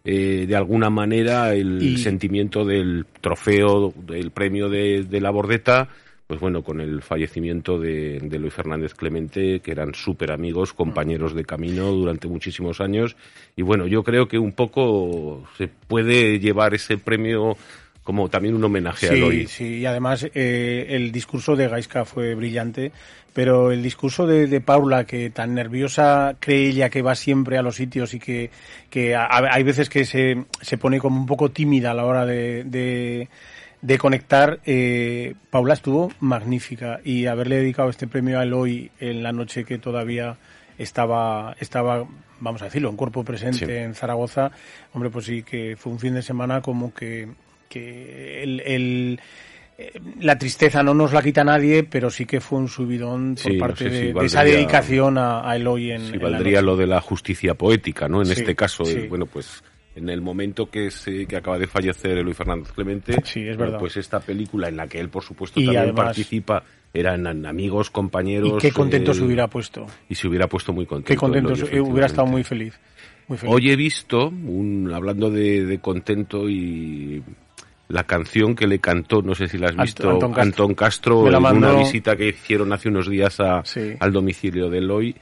eh, 0.05 0.47
de 0.49 0.57
alguna 0.57 0.91
manera 0.91 1.55
el 1.55 1.97
sentimiento 1.99 2.65
del 2.65 3.07
trofeo, 3.21 3.95
del 3.97 4.33
premio 4.33 4.69
de, 4.69 5.07
la 5.21 5.31
bordeta, 5.31 5.89
pues 6.27 6.41
bueno, 6.41 6.65
con 6.65 6.81
el 6.81 7.03
fallecimiento 7.03 7.79
de, 7.79 8.19
de 8.19 8.39
Luis 8.41 8.53
Fernández 8.53 8.95
Clemente, 8.95 9.61
que 9.61 9.71
eran 9.71 9.95
súper 9.95 10.33
amigos, 10.33 10.73
compañeros 10.73 11.35
de 11.35 11.45
camino 11.45 11.93
durante 11.93 12.27
muchísimos 12.27 12.81
años. 12.81 13.15
Y 13.55 13.63
bueno, 13.63 13.87
yo 13.87 14.03
creo 14.03 14.27
que 14.27 14.39
un 14.39 14.53
poco 14.53 15.47
se 15.57 15.69
puede 15.69 16.41
llevar 16.41 16.75
ese 16.75 16.99
premio 16.99 17.57
como 18.05 18.29
también 18.29 18.55
un 18.55 18.63
homenaje 18.63 19.09
a 19.09 19.13
Eloy. 19.13 19.47
Sí, 19.47 19.79
y 19.79 19.87
además 19.87 20.27
eh, 20.35 20.87
el 20.91 21.11
discurso 21.11 21.57
de 21.57 21.69
Gaisca 21.69 22.05
fue 22.05 22.35
brillante, 22.35 22.93
pero 23.33 23.73
el 23.73 23.83
discurso 23.83 24.27
de, 24.27 24.61
Paula, 24.61 25.05
que 25.05 25.31
tan 25.31 25.55
nerviosa 25.55 26.37
cree 26.39 26.69
ella 26.69 26.91
que 26.91 27.01
va 27.01 27.15
siempre 27.15 27.57
a 27.57 27.63
los 27.63 27.77
sitios 27.77 28.13
y 28.13 28.21
que, 28.21 28.51
que 28.91 29.17
hay 29.17 29.63
veces 29.63 29.89
que 29.89 30.05
se, 30.05 30.45
se 30.61 30.77
pone 30.77 31.01
como 31.01 31.19
un 31.19 31.27
poco 31.27 31.51
tímida 31.51 31.93
a 31.93 31.95
la 31.95 32.05
hora 32.05 32.27
de, 32.27 33.29
de, 33.81 33.99
conectar, 33.99 34.61
eh, 34.67 35.35
Paula 35.51 35.73
estuvo 35.73 36.13
magnífica 36.21 37.01
y 37.05 37.25
haberle 37.25 37.57
dedicado 37.57 37.89
este 37.89 38.07
premio 38.07 38.39
a 38.39 38.43
Eloy 38.43 38.91
en 39.01 39.23
la 39.23 39.33
noche 39.33 39.65
que 39.65 39.79
todavía 39.79 40.37
estaba, 40.77 41.57
estaba 41.59 42.07
vamos 42.41 42.61
a 42.61 42.67
decirlo, 42.67 42.91
en 42.91 42.97
cuerpo 42.97 43.25
presente 43.25 43.83
en 43.83 43.95
Zaragoza, 43.95 44.51
hombre, 44.93 45.09
pues 45.09 45.25
sí 45.25 45.43
que 45.43 45.77
fue 45.79 45.93
un 45.93 45.99
fin 45.99 46.15
de 46.15 46.23
semana 46.23 46.61
como 46.61 46.93
que 46.93 47.29
que 47.69 48.43
el, 48.43 49.21
eh, 49.77 49.93
la 50.21 50.39
tristeza 50.39 50.83
no 50.83 50.95
nos 50.95 51.13
la 51.13 51.21
quita 51.21 51.43
nadie, 51.43 51.83
pero 51.83 52.09
sí 52.09 52.27
que 52.27 52.41
fue 52.41 52.61
un 52.61 52.69
subidón 52.69 53.37
por 53.43 53.59
parte 53.59 53.91
de, 53.91 54.15
esa 54.25 54.45
dedicación 54.45 55.19
a, 55.19 55.49
a 55.49 55.57
Eloy 55.57 55.91
en. 55.91 56.13
Sí, 56.13 56.19
valdría 56.19 56.63
lo 56.63 56.77
de 56.77 56.87
la 56.87 57.01
justicia 57.01 57.55
poética, 57.55 58.09
¿no? 58.09 58.23
En 58.23 58.31
este 58.31 58.55
caso, 58.55 58.85
bueno, 59.09 59.27
pues 59.27 59.65
en 59.97 60.09
el 60.09 60.21
momento 60.21 60.71
que 60.71 60.93
se 60.93 61.27
que 61.27 61.37
acaba 61.37 61.59
de 61.59 61.67
fallecer 61.67 62.19
Eloy 62.19 62.35
Fernández 62.35 62.71
Clemente, 62.73 63.17
sí, 63.25 63.49
es 63.49 63.57
verdad. 63.57 63.81
pues 63.81 63.97
esta 63.97 64.21
película 64.21 64.69
en 64.69 64.77
la 64.77 64.87
que 64.87 65.01
él, 65.01 65.09
por 65.09 65.25
supuesto, 65.25 65.61
también 65.61 65.93
participa, 65.93 66.63
eran 66.93 67.45
amigos, 67.45 67.91
compañeros. 67.91 68.53
Y 68.55 68.59
qué 68.59 68.71
contento 68.71 69.13
se 69.13 69.25
hubiera 69.25 69.49
puesto. 69.49 69.87
Y 70.09 70.15
se 70.15 70.29
hubiera 70.29 70.49
puesto 70.49 70.73
muy 70.73 70.87
contento. 70.87 71.09
Qué 71.09 71.17
contento, 71.17 71.53
hubiera 71.83 72.07
estado 72.07 72.29
muy 72.29 72.45
feliz. 72.45 72.79
Hoy 73.47 73.71
he 73.71 73.77
visto, 73.77 74.29
un, 74.29 74.93
hablando 74.95 75.31
de, 75.31 75.65
de 75.65 75.79
contento 75.81 76.49
y 76.49 77.23
la 77.89 78.05
canción 78.05 78.55
que 78.55 78.67
le 78.67 78.79
cantó, 78.79 79.23
no 79.23 79.35
sé 79.35 79.49
si 79.49 79.59
la 79.59 79.69
has 79.69 79.77
visto, 79.77 80.19
Antón 80.37 80.75
Castro, 80.75 81.29
en 81.29 81.35
una 81.37 81.73
visita 81.73 82.17
que 82.17 82.29
hicieron 82.29 82.73
hace 82.73 82.89
unos 82.89 83.09
días 83.09 83.41
a, 83.41 83.63
al 84.01 84.13
domicilio 84.13 84.71
de 84.71 84.79
Eloy. 84.79 85.15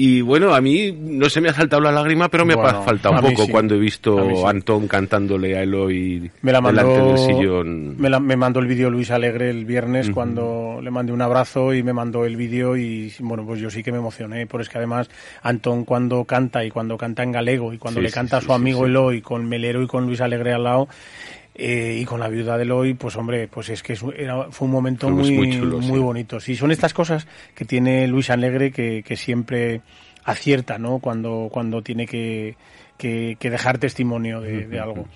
Y 0.00 0.20
bueno, 0.20 0.54
a 0.54 0.60
mí 0.60 0.92
no 0.92 1.28
se 1.28 1.40
me 1.40 1.48
ha 1.48 1.52
saltado 1.52 1.82
la 1.82 1.90
lágrima, 1.90 2.28
pero 2.28 2.46
me 2.46 2.54
ha 2.54 2.82
faltado 2.82 3.16
un 3.16 3.20
poco 3.20 3.48
cuando 3.48 3.74
he 3.74 3.78
visto 3.78 4.46
a 4.46 4.50
Antón 4.50 4.86
cantándole 4.86 5.58
a 5.58 5.64
Eloy 5.64 6.30
me 6.40 6.52
la 6.52 6.60
mandó, 6.60 6.82
delante 6.82 7.02
del 7.02 7.18
sillón. 7.18 7.96
Me, 8.00 8.08
me 8.20 8.36
mandó 8.36 8.60
el 8.60 8.68
vídeo 8.68 8.90
Luis 8.90 9.10
Alegre 9.10 9.50
el 9.50 9.64
viernes 9.64 10.08
cuando 10.10 10.78
le 10.80 10.92
mandé 10.92 11.12
un 11.12 11.20
abrazo 11.20 11.74
y 11.74 11.82
me 11.82 11.92
mandó 11.92 12.24
el 12.24 12.36
vídeo 12.36 12.76
y 12.76 13.12
bueno, 13.18 13.44
pues 13.44 13.60
yo 13.60 13.70
sí 13.70 13.82
que 13.82 13.90
me 13.90 13.98
emocioné, 13.98 14.46
porque 14.46 14.62
es 14.62 14.68
que 14.68 14.78
además 14.78 15.10
Antón 15.42 15.84
cuando 15.84 16.24
canta 16.24 16.64
y 16.64 16.70
cuando 16.70 16.96
canta 16.96 17.24
en 17.24 17.32
galego 17.32 17.72
y 17.72 17.78
cuando 17.78 18.00
le 18.00 18.12
canta 18.12 18.36
a 18.36 18.40
su 18.40 18.52
amigo 18.52 18.86
Eloy 18.86 19.20
con 19.20 19.48
Melero 19.48 19.82
y 19.82 19.88
con 19.88 20.06
Luis 20.06 20.20
Alegre 20.20 20.52
al 20.52 20.62
lado, 20.62 20.88
eh, 21.60 21.98
y 22.00 22.04
con 22.04 22.20
la 22.20 22.28
viuda 22.28 22.56
de 22.56 22.62
Eloy, 22.62 22.94
pues 22.94 23.16
hombre, 23.16 23.48
pues 23.48 23.68
es 23.70 23.82
que 23.82 23.96
fue 23.96 24.14
un 24.60 24.70
momento 24.70 25.10
muy, 25.10 25.32
muy, 25.58 25.98
bonito. 25.98 26.38
Sí, 26.38 26.54
son 26.54 26.70
estas 26.70 26.94
cosas 26.94 27.26
que 27.56 27.64
tiene 27.64 28.06
Luis 28.06 28.30
Alegre 28.30 28.70
que, 28.70 29.02
que 29.02 29.16
siempre 29.16 29.80
acierta, 30.24 30.78
¿no? 30.78 31.00
Cuando, 31.00 31.48
cuando 31.50 31.82
tiene 31.82 32.06
que, 32.06 32.54
que, 32.96 33.36
dejar 33.40 33.78
testimonio 33.78 34.40
de, 34.40 34.78
algo. 34.78 35.06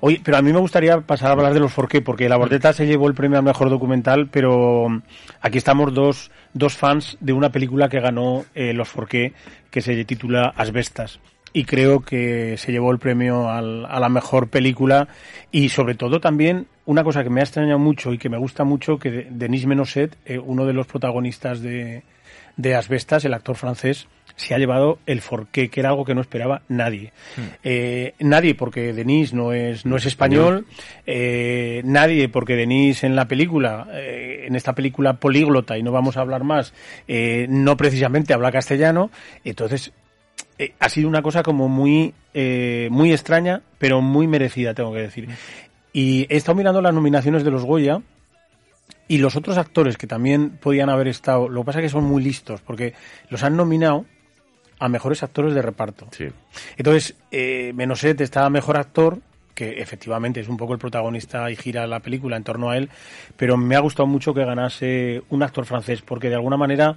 Oye, 0.00 0.20
pero 0.24 0.36
a 0.36 0.42
mí 0.42 0.52
me 0.52 0.58
gustaría 0.58 1.00
pasar 1.00 1.28
a 1.28 1.32
hablar 1.34 1.54
de 1.54 1.60
los 1.60 1.72
Forqué, 1.72 2.00
porque 2.00 2.28
La 2.28 2.38
Bordeta 2.38 2.72
se 2.72 2.86
llevó 2.86 3.06
el 3.06 3.14
premio 3.14 3.38
al 3.38 3.44
mejor 3.44 3.70
documental, 3.70 4.28
pero 4.28 4.88
aquí 5.40 5.58
estamos 5.58 5.94
dos, 5.94 6.32
dos 6.54 6.76
fans 6.76 7.18
de 7.20 7.32
una 7.32 7.50
película 7.50 7.88
que 7.88 8.00
ganó 8.00 8.44
eh, 8.56 8.72
los 8.72 8.88
Forqué, 8.88 9.32
que 9.70 9.80
se 9.80 10.04
titula 10.04 10.52
Asbestas 10.56 11.20
y 11.54 11.64
creo 11.64 12.00
que 12.00 12.56
se 12.58 12.72
llevó 12.72 12.90
el 12.90 12.98
premio 12.98 13.48
al, 13.48 13.86
a 13.86 13.98
la 14.00 14.10
mejor 14.10 14.48
película 14.48 15.08
y 15.50 15.70
sobre 15.70 15.94
todo 15.94 16.20
también 16.20 16.66
una 16.84 17.04
cosa 17.04 17.22
que 17.22 17.30
me 17.30 17.40
ha 17.40 17.44
extrañado 17.44 17.78
mucho 17.78 18.12
y 18.12 18.18
que 18.18 18.28
me 18.28 18.36
gusta 18.36 18.64
mucho 18.64 18.98
que 18.98 19.28
Denis 19.30 19.64
Menoset, 19.64 20.14
eh, 20.26 20.38
uno 20.38 20.66
de 20.66 20.72
los 20.74 20.86
protagonistas 20.86 21.62
de, 21.62 22.02
de 22.56 22.74
Asbestas, 22.74 23.24
el 23.24 23.34
actor 23.34 23.56
francés, 23.56 24.08
se 24.36 24.52
ha 24.52 24.58
llevado 24.58 24.98
el 25.06 25.20
forqué, 25.20 25.68
que 25.70 25.80
era 25.80 25.90
algo 25.90 26.04
que 26.04 26.14
no 26.14 26.20
esperaba 26.20 26.62
nadie. 26.68 27.12
Hmm. 27.36 27.42
Eh, 27.62 28.14
nadie, 28.18 28.56
porque 28.56 28.92
Denis 28.92 29.32
no 29.32 29.52
es, 29.52 29.86
no 29.86 29.96
es 29.96 30.06
español, 30.06 30.66
eh, 31.06 31.82
nadie, 31.84 32.28
porque 32.28 32.56
Denis 32.56 33.04
en 33.04 33.14
la 33.14 33.28
película, 33.28 33.86
eh, 33.92 34.44
en 34.46 34.56
esta 34.56 34.74
película 34.74 35.14
políglota, 35.14 35.78
y 35.78 35.84
no 35.84 35.92
vamos 35.92 36.16
a 36.16 36.20
hablar 36.20 36.42
más, 36.42 36.74
no 37.06 37.76
precisamente 37.76 38.34
habla 38.34 38.50
castellano, 38.50 39.10
entonces 39.44 39.92
ha 40.78 40.88
sido 40.88 41.08
una 41.08 41.22
cosa 41.22 41.42
como 41.42 41.68
muy, 41.68 42.14
muy 42.90 43.12
extraña, 43.12 43.62
pero 43.78 44.00
muy 44.00 44.26
merecida, 44.26 44.74
tengo 44.74 44.92
que 44.92 45.00
decir. 45.00 45.28
Y 45.92 46.26
he 46.28 46.36
estado 46.36 46.56
mirando 46.56 46.80
las 46.80 46.94
nominaciones 46.94 47.44
de 47.44 47.50
los 47.50 47.64
Goya, 47.64 48.00
y 49.06 49.18
los 49.18 49.36
otros 49.36 49.58
actores 49.58 49.96
que 49.96 50.06
también 50.06 50.50
podían 50.58 50.88
haber 50.88 51.08
estado, 51.08 51.48
lo 51.48 51.60
que 51.60 51.66
pasa 51.66 51.78
es 51.80 51.84
que 51.84 51.88
son 51.90 52.04
muy 52.04 52.22
listos, 52.22 52.60
porque 52.62 52.94
los 53.28 53.42
han 53.42 53.56
nominado 53.56 54.06
a 54.78 54.88
mejores 54.88 55.22
actores 55.22 55.54
de 55.54 55.62
reparto. 55.62 56.08
Sí. 56.10 56.28
Entonces, 56.76 57.14
eh, 57.30 57.72
Menoset 57.74 58.20
está 58.20 58.48
mejor 58.50 58.76
actor, 58.76 59.18
que 59.54 59.80
efectivamente 59.80 60.40
es 60.40 60.48
un 60.48 60.56
poco 60.56 60.72
el 60.72 60.78
protagonista 60.78 61.50
y 61.50 61.56
gira 61.56 61.86
la 61.86 62.00
película 62.00 62.36
en 62.36 62.44
torno 62.44 62.70
a 62.70 62.76
él, 62.76 62.90
pero 63.36 63.56
me 63.56 63.76
ha 63.76 63.80
gustado 63.80 64.06
mucho 64.06 64.34
que 64.34 64.44
ganase 64.44 65.22
un 65.28 65.42
actor 65.42 65.64
francés, 65.64 66.02
porque 66.02 66.28
de 66.28 66.34
alguna 66.34 66.56
manera 66.56 66.96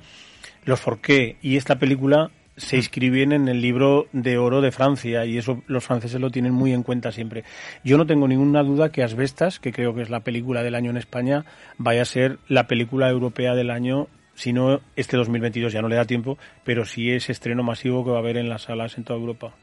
los 0.65 0.79
Forqué 0.79 1.37
y 1.41 1.57
esta 1.57 1.77
película 1.77 2.31
se 2.57 2.75
inscriben 2.75 3.31
en 3.31 3.47
el 3.47 3.61
libro 3.61 4.07
de 4.11 4.37
oro 4.37 4.61
de 4.61 4.71
Francia 4.71 5.25
y 5.25 5.37
eso 5.37 5.63
los 5.67 5.85
franceses 5.85 6.19
lo 6.19 6.31
tienen 6.31 6.53
muy 6.53 6.73
en 6.73 6.83
cuenta 6.83 7.11
siempre. 7.11 7.43
Yo 7.83 7.97
no 7.97 8.05
tengo 8.05 8.27
ninguna 8.27 8.63
duda 8.63 8.91
que 8.91 9.03
Asbestas, 9.03 9.59
que 9.59 9.71
creo 9.71 9.93
que 9.93 10.01
es 10.01 10.09
la 10.09 10.21
película 10.21 10.63
del 10.63 10.75
año 10.75 10.89
en 10.89 10.97
España, 10.97 11.45
vaya 11.77 12.01
a 12.01 12.05
ser 12.05 12.39
la 12.47 12.67
película 12.67 13.09
europea 13.09 13.55
del 13.55 13.69
año 13.69 14.07
si 14.37 14.53
no, 14.53 14.81
este 14.95 15.17
2022 15.17 15.73
ya 15.73 15.81
no 15.81 15.87
le 15.87 15.95
da 15.95 16.05
tiempo, 16.05 16.37
pero 16.63 16.85
sí 16.85 17.09
es 17.09 17.27
estreno 17.31 17.63
masivo 17.63 18.05
que 18.05 18.11
va 18.11 18.17
a 18.17 18.19
haber 18.19 18.37
en 18.37 18.49
las 18.49 18.63
salas 18.63 18.95
en 18.97 19.03
toda 19.03 19.19
Europa. 19.19 19.55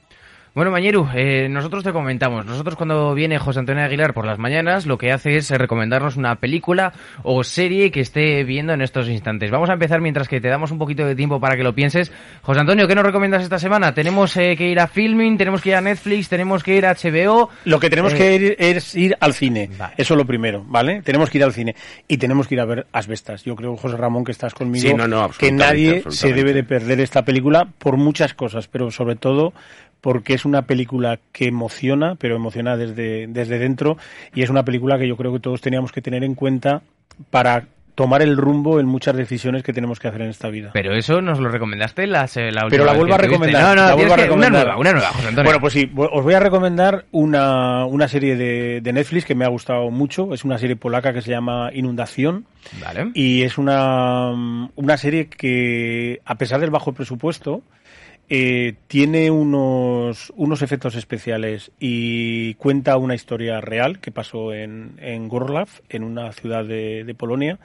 Bueno, 0.54 0.70
Mañeru, 0.70 1.08
eh, 1.16 1.48
nosotros 1.50 1.82
te 1.82 1.92
comentamos. 1.92 2.46
Nosotros 2.46 2.76
cuando 2.76 3.12
viene 3.12 3.40
José 3.40 3.58
Antonio 3.58 3.82
Aguilar 3.82 4.14
por 4.14 4.24
las 4.24 4.38
mañanas, 4.38 4.86
lo 4.86 4.96
que 4.98 5.10
hace 5.10 5.36
es 5.36 5.50
recomendarnos 5.50 6.16
una 6.16 6.36
película 6.36 6.92
o 7.24 7.42
serie 7.42 7.90
que 7.90 7.98
esté 7.98 8.44
viendo 8.44 8.72
en 8.72 8.80
estos 8.80 9.08
instantes. 9.08 9.50
Vamos 9.50 9.68
a 9.68 9.72
empezar 9.72 10.00
mientras 10.00 10.28
que 10.28 10.40
te 10.40 10.46
damos 10.46 10.70
un 10.70 10.78
poquito 10.78 11.04
de 11.04 11.16
tiempo 11.16 11.40
para 11.40 11.56
que 11.56 11.64
lo 11.64 11.74
pienses. 11.74 12.12
José 12.42 12.60
Antonio, 12.60 12.86
¿qué 12.86 12.94
nos 12.94 13.04
recomiendas 13.04 13.42
esta 13.42 13.58
semana? 13.58 13.94
Tenemos 13.94 14.36
eh, 14.36 14.54
que 14.56 14.68
ir 14.68 14.78
a 14.78 14.86
Filming, 14.86 15.36
tenemos 15.36 15.60
que 15.60 15.70
ir 15.70 15.74
a 15.74 15.80
Netflix, 15.80 16.28
tenemos 16.28 16.62
que 16.62 16.76
ir 16.76 16.86
a 16.86 16.94
HBO. 16.94 17.50
Lo 17.64 17.80
que 17.80 17.90
tenemos 17.90 18.14
que 18.14 18.36
ir 18.36 18.56
es 18.56 18.94
ir 18.94 19.16
al 19.18 19.34
cine. 19.34 19.70
Eso 19.96 20.14
es 20.14 20.18
lo 20.18 20.24
primero, 20.24 20.64
¿vale? 20.68 21.02
Tenemos 21.02 21.30
que 21.30 21.38
ir 21.38 21.44
al 21.44 21.52
cine 21.52 21.74
y 22.06 22.18
tenemos 22.18 22.46
que 22.46 22.54
ir 22.54 22.60
a 22.60 22.64
ver 22.64 22.86
Asbestas. 22.92 23.42
Yo 23.42 23.56
creo, 23.56 23.76
José 23.76 23.96
Ramón, 23.96 24.22
que 24.22 24.30
estás 24.30 24.54
conmigo, 24.54 24.96
que 25.36 25.50
nadie 25.50 26.04
se 26.10 26.32
debe 26.32 26.52
de 26.52 26.62
perder 26.62 27.00
esta 27.00 27.24
película 27.24 27.66
por 27.76 27.96
muchas 27.96 28.34
cosas, 28.34 28.68
pero 28.68 28.92
sobre 28.92 29.16
todo 29.16 29.52
porque 30.04 30.34
es 30.34 30.44
una 30.44 30.66
película 30.66 31.18
que 31.32 31.46
emociona, 31.46 32.14
pero 32.16 32.36
emociona 32.36 32.76
desde, 32.76 33.26
desde 33.26 33.58
dentro, 33.58 33.96
y 34.34 34.42
es 34.42 34.50
una 34.50 34.62
película 34.62 34.98
que 34.98 35.08
yo 35.08 35.16
creo 35.16 35.32
que 35.32 35.40
todos 35.40 35.62
teníamos 35.62 35.92
que 35.92 36.02
tener 36.02 36.24
en 36.24 36.34
cuenta 36.34 36.82
para 37.30 37.64
tomar 37.94 38.20
el 38.20 38.36
rumbo 38.36 38.80
en 38.80 38.84
muchas 38.84 39.16
decisiones 39.16 39.62
que 39.62 39.72
tenemos 39.72 39.98
que 39.98 40.08
hacer 40.08 40.20
en 40.20 40.28
esta 40.28 40.50
vida. 40.50 40.72
Pero 40.74 40.94
eso 40.94 41.22
nos 41.22 41.40
lo 41.40 41.48
recomendaste 41.48 42.06
la, 42.06 42.28
la 42.34 42.64
última 42.64 42.68
Pero 42.68 42.84
la 42.84 42.92
vuelvo 42.92 43.14
a 43.14 43.16
recomendar. 43.16 43.74
No, 43.74 43.96
no, 43.96 44.34
una 44.34 44.50
nueva, 44.50 44.76
una 44.76 44.92
nueva, 44.92 45.08
José 45.08 45.28
Antonio. 45.28 45.44
Bueno, 45.44 45.60
pues 45.60 45.72
sí, 45.72 45.90
os 45.96 46.22
voy 46.22 46.34
a 46.34 46.40
recomendar 46.40 47.06
una, 47.10 47.86
una 47.86 48.06
serie 48.06 48.36
de, 48.36 48.82
de, 48.82 48.92
Netflix 48.92 49.24
que 49.24 49.34
me 49.34 49.46
ha 49.46 49.48
gustado 49.48 49.90
mucho. 49.90 50.34
Es 50.34 50.44
una 50.44 50.58
serie 50.58 50.76
polaca 50.76 51.14
que 51.14 51.22
se 51.22 51.30
llama 51.30 51.70
Inundación. 51.72 52.44
Vale. 52.78 53.10
Y 53.14 53.40
es 53.40 53.56
una, 53.56 54.68
una 54.76 54.96
serie 54.98 55.30
que, 55.30 56.20
a 56.26 56.34
pesar 56.34 56.60
del 56.60 56.68
bajo 56.68 56.92
presupuesto, 56.92 57.62
eh, 58.28 58.74
tiene 58.86 59.30
unos, 59.30 60.32
unos 60.36 60.62
efectos 60.62 60.94
especiales 60.94 61.72
y 61.78 62.54
cuenta 62.54 62.96
una 62.96 63.14
historia 63.14 63.60
real 63.60 64.00
que 64.00 64.10
pasó 64.10 64.52
en, 64.52 64.96
en 64.98 65.28
Gorlav, 65.28 65.68
en 65.88 66.04
una 66.04 66.32
ciudad 66.32 66.64
de, 66.64 67.14
Polonia, 67.18 67.58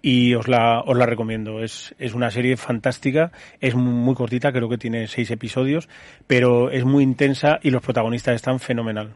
y 0.00 0.34
os 0.34 0.48
la, 0.48 0.80
os 0.80 0.96
la 0.96 1.06
recomiendo. 1.06 1.62
Es, 1.62 1.94
es 1.98 2.14
una 2.14 2.30
serie 2.30 2.56
fantástica, 2.56 3.32
es 3.60 3.74
muy 3.74 4.14
cortita, 4.14 4.52
creo 4.52 4.68
que 4.68 4.78
tiene 4.78 5.06
seis 5.08 5.30
episodios, 5.30 5.88
pero 6.26 6.70
es 6.70 6.84
muy 6.84 7.02
intensa 7.04 7.58
y 7.62 7.70
los 7.70 7.82
protagonistas 7.82 8.34
están 8.34 8.60
fenomenal. 8.60 9.12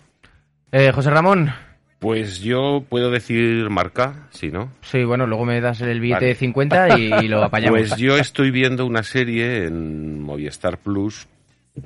Eh, 0.71 0.91
José 0.93 1.11
Ramón, 1.11 1.53
pues 2.03 2.41
yo 2.41 2.85
puedo 2.89 3.13
decir 3.13 3.71
marca, 3.71 4.27
sí, 4.31 4.51
¿no? 4.51 4.73
Sí, 4.81 5.05
bueno, 5.05 5.25
luego 5.25 5.45
me 5.45 5.61
das 5.61 5.81
el 5.83 6.01
billete 6.01 6.25
de 6.25 6.35
50 6.35 6.99
y, 6.99 7.29
lo 7.29 7.45
apañamos. 7.45 7.79
Pues 7.79 7.97
yo 7.97 8.19
estoy 8.19 8.51
viendo 8.51 8.85
una 8.85 9.05
serie 9.05 9.67
en 9.67 10.21
Movistar 10.21 10.79
Plus 10.79 11.29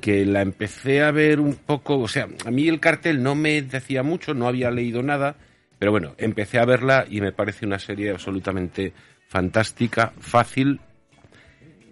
que 0.00 0.24
la 0.24 0.40
empecé 0.40 1.02
a 1.02 1.11
ver 1.11 1.38
un 1.38 1.55
poco, 1.57 1.98
o 1.98 2.09
sea, 2.09 2.29
a 2.46 2.50
mí 2.50 2.66
el 2.66 2.81
cartel 2.81 3.22
no 3.22 3.35
me 3.35 3.61
decía 3.61 4.02
mucho, 4.02 4.33
no 4.33 4.48
había 4.48 4.70
leído 4.70 5.02
nada, 5.02 5.37
pero 5.79 5.92
bueno, 5.92 6.14
empecé 6.16 6.59
a 6.59 6.64
verla 6.64 7.05
y 7.07 7.20
me 7.20 7.33
parece 7.33 7.66
una 7.66 7.79
serie 7.79 8.11
absolutamente 8.11 8.94
fantástica, 9.29 10.14
fácil. 10.18 10.81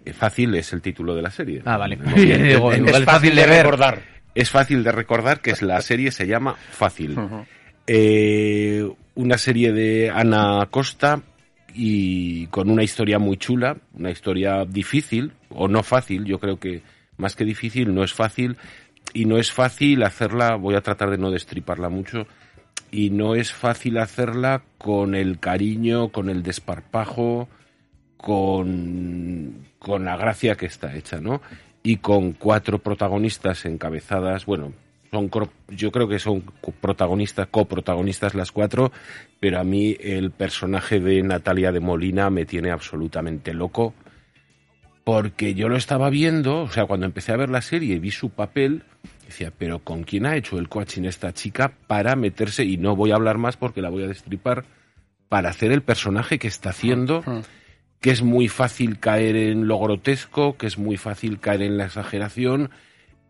Eh, 0.03 0.13
fácil 0.13 0.55
es 0.55 0.73
el 0.73 0.81
título 0.81 1.13
de 1.13 1.21
la 1.21 1.29
serie. 1.29 1.61
Ah, 1.63 1.77
vale. 1.77 1.99
es, 2.15 3.03
fácil 3.03 3.35
de, 3.35 3.45
recordar. 3.45 4.01
Es 4.33 4.49
fácil 4.49 4.83
de 4.83 4.91
recordar 4.91 5.41
que 5.41 5.51
es 5.51 5.61
la 5.61 5.79
serie 5.81 6.09
se 6.09 6.25
llama 6.25 6.55
Fácil. 6.55 7.15
Eh, 7.87 8.89
una 9.15 9.37
serie 9.37 9.71
de 9.71 10.09
Ana 10.09 10.67
Costa 10.71 11.21
y 11.73 12.47
con 12.47 12.69
una 12.69 12.83
historia 12.83 13.19
muy 13.19 13.37
chula, 13.37 13.77
una 13.93 14.11
historia 14.11 14.65
difícil 14.65 15.33
o 15.49 15.67
no 15.67 15.83
fácil, 15.83 16.25
yo 16.25 16.39
creo 16.39 16.59
que 16.59 16.81
más 17.17 17.35
que 17.35 17.45
difícil 17.45 17.93
no 17.93 18.03
es 18.03 18.13
fácil 18.13 18.57
y 19.13 19.25
no 19.25 19.37
es 19.37 19.51
fácil 19.51 20.03
hacerla, 20.03 20.55
voy 20.55 20.75
a 20.75 20.81
tratar 20.81 21.11
de 21.11 21.17
no 21.17 21.31
destriparla 21.31 21.89
mucho, 21.89 22.27
y 22.91 23.09
no 23.09 23.35
es 23.35 23.53
fácil 23.53 23.97
hacerla 23.97 24.63
con 24.77 25.15
el 25.15 25.39
cariño, 25.39 26.09
con 26.09 26.29
el 26.29 26.43
desparpajo, 26.43 27.47
con, 28.17 29.65
con 29.79 30.05
la 30.05 30.17
gracia 30.17 30.55
que 30.55 30.65
está 30.65 30.95
hecha, 30.95 31.19
¿no? 31.19 31.41
Y 31.83 31.97
con 31.97 32.33
cuatro 32.33 32.79
protagonistas 32.79 33.65
encabezadas, 33.65 34.45
bueno, 34.45 34.73
yo 35.69 35.91
creo 35.91 36.07
que 36.07 36.19
son 36.19 36.43
protagonistas, 36.81 37.47
coprotagonistas 37.47 38.35
las 38.35 38.51
cuatro, 38.51 38.91
pero 39.39 39.59
a 39.59 39.63
mí 39.63 39.95
el 39.99 40.31
personaje 40.31 40.99
de 40.99 41.23
Natalia 41.23 41.71
de 41.71 41.79
Molina 41.79 42.29
me 42.29 42.45
tiene 42.45 42.71
absolutamente 42.71 43.53
loco, 43.53 43.93
porque 45.03 45.53
yo 45.53 45.69
lo 45.69 45.77
estaba 45.77 46.09
viendo, 46.09 46.63
o 46.63 46.69
sea, 46.69 46.85
cuando 46.85 47.05
empecé 47.05 47.31
a 47.31 47.37
ver 47.37 47.49
la 47.49 47.61
serie 47.61 47.95
y 47.95 47.99
vi 47.99 48.11
su 48.11 48.31
papel, 48.31 48.83
decía, 49.25 49.51
pero 49.57 49.79
¿con 49.79 50.03
quién 50.03 50.25
ha 50.25 50.35
hecho 50.35 50.57
el 50.57 50.67
coaching 50.67 51.03
esta 51.03 51.33
chica 51.33 51.73
para 51.87 52.15
meterse, 52.15 52.65
y 52.65 52.77
no 52.77 52.95
voy 52.95 53.11
a 53.11 53.15
hablar 53.15 53.37
más 53.37 53.55
porque 53.55 53.81
la 53.81 53.89
voy 53.89 54.03
a 54.03 54.07
destripar, 54.07 54.65
para 55.29 55.49
hacer 55.49 55.71
el 55.71 55.81
personaje 55.81 56.39
que 56.39 56.47
está 56.47 56.69
haciendo? 56.71 57.23
que 58.05 58.11
es 58.11 58.21
muy 58.21 58.49
fácil 58.49 58.99
caer 58.99 59.35
en 59.35 59.67
lo 59.67 59.79
grotesco, 59.79 60.57
que 60.57 60.67
es 60.67 60.77
muy 60.77 60.95
fácil 60.95 61.39
caer 61.39 61.63
en 61.63 61.77
la 61.77 61.85
exageración 61.85 62.69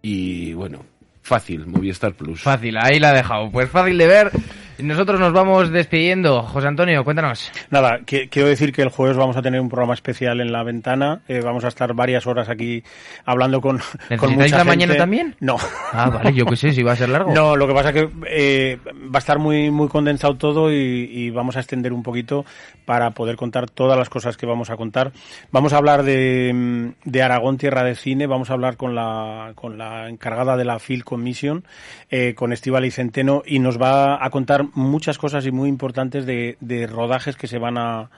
y 0.01 0.53
bueno, 0.53 0.85
Fácil, 1.25 1.65
Movistar 1.65 2.13
Plus. 2.13 2.41
Fácil, 2.41 2.77
ahí 2.77 2.99
la 2.99 3.11
he 3.11 3.15
dejado. 3.15 3.49
Pues 3.49 3.67
fácil 3.67 3.97
de 3.97 4.05
ver. 4.05 4.31
Nosotros 4.79 5.19
nos 5.19 5.31
vamos 5.31 5.71
despidiendo. 5.71 6.43
José 6.43 6.67
Antonio, 6.67 7.03
cuéntanos. 7.03 7.51
Nada, 7.69 7.99
quiero 8.05 8.47
decir 8.47 8.73
que 8.73 8.81
el 8.81 8.89
jueves 8.89 9.15
vamos 9.15 9.38
a 9.38 9.41
tener 9.41 9.61
un 9.61 9.69
programa 9.69 9.93
especial 9.93 10.41
en 10.41 10.51
la 10.51 10.63
ventana. 10.63 11.21
Eh, 11.27 11.41
vamos 11.43 11.63
a 11.63 11.69
estar 11.69 11.93
varias 11.93 12.27
horas 12.27 12.49
aquí 12.49 12.83
hablando 13.25 13.61
con, 13.61 13.79
con 14.17 14.33
mucha 14.33 14.57
la 14.57 14.63
mañana 14.63 14.95
también? 14.95 15.35
No. 15.39 15.57
Ah, 15.93 16.09
vale, 16.09 16.33
yo 16.33 16.45
qué 16.45 16.55
sé, 16.55 16.73
si 16.73 16.83
va 16.83 16.91
a 16.91 16.95
ser 16.95 17.09
largo. 17.09 17.33
No, 17.33 17.55
lo 17.55 17.67
que 17.67 17.73
pasa 17.73 17.89
es 17.89 17.95
que 17.95 18.09
eh, 18.27 18.79
va 18.85 19.15
a 19.15 19.19
estar 19.19 19.39
muy, 19.39 19.71
muy 19.71 19.88
condensado 19.88 20.35
todo 20.35 20.71
y, 20.71 21.29
vamos 21.29 21.55
a 21.57 21.59
extender 21.59 21.91
un 21.91 22.03
poquito 22.03 22.45
para 22.85 23.11
poder 23.11 23.35
contar 23.35 23.69
todas 23.69 23.97
las 23.97 24.09
cosas 24.09 24.38
que 24.38 24.45
vamos 24.45 24.69
a 24.69 24.77
contar. 24.77 25.11
Vamos 25.51 25.73
a 25.73 25.77
hablar 25.77 26.03
de, 26.03 26.93
de 27.03 27.23
Aragón, 27.23 27.57
Tierra 27.57 27.83
de 27.83 27.95
Cine. 27.95 28.27
Vamos 28.27 28.49
a 28.49 28.53
hablar 28.53 28.77
con 28.77 28.95
la, 28.95 29.53
con 29.55 29.77
la 29.77 30.09
encargada 30.09 30.57
de 30.57 30.65
la 30.65 30.79
Film 30.79 31.01
Commission, 31.01 31.63
eh, 32.09 32.33
con 32.35 32.53
Estival 32.53 32.85
y 32.85 32.91
Centeno, 32.91 33.41
y 33.45 33.59
nos 33.59 33.81
va 33.81 34.23
a 34.23 34.29
contar 34.29 34.64
muchas 34.73 35.17
cosas 35.17 35.45
y 35.45 35.51
muy 35.51 35.69
importantes 35.69 36.25
de, 36.25 36.88
rodajes 36.88 37.36
que 37.36 37.47
se 37.47 37.58
van 37.58 37.78
a, 37.78 38.10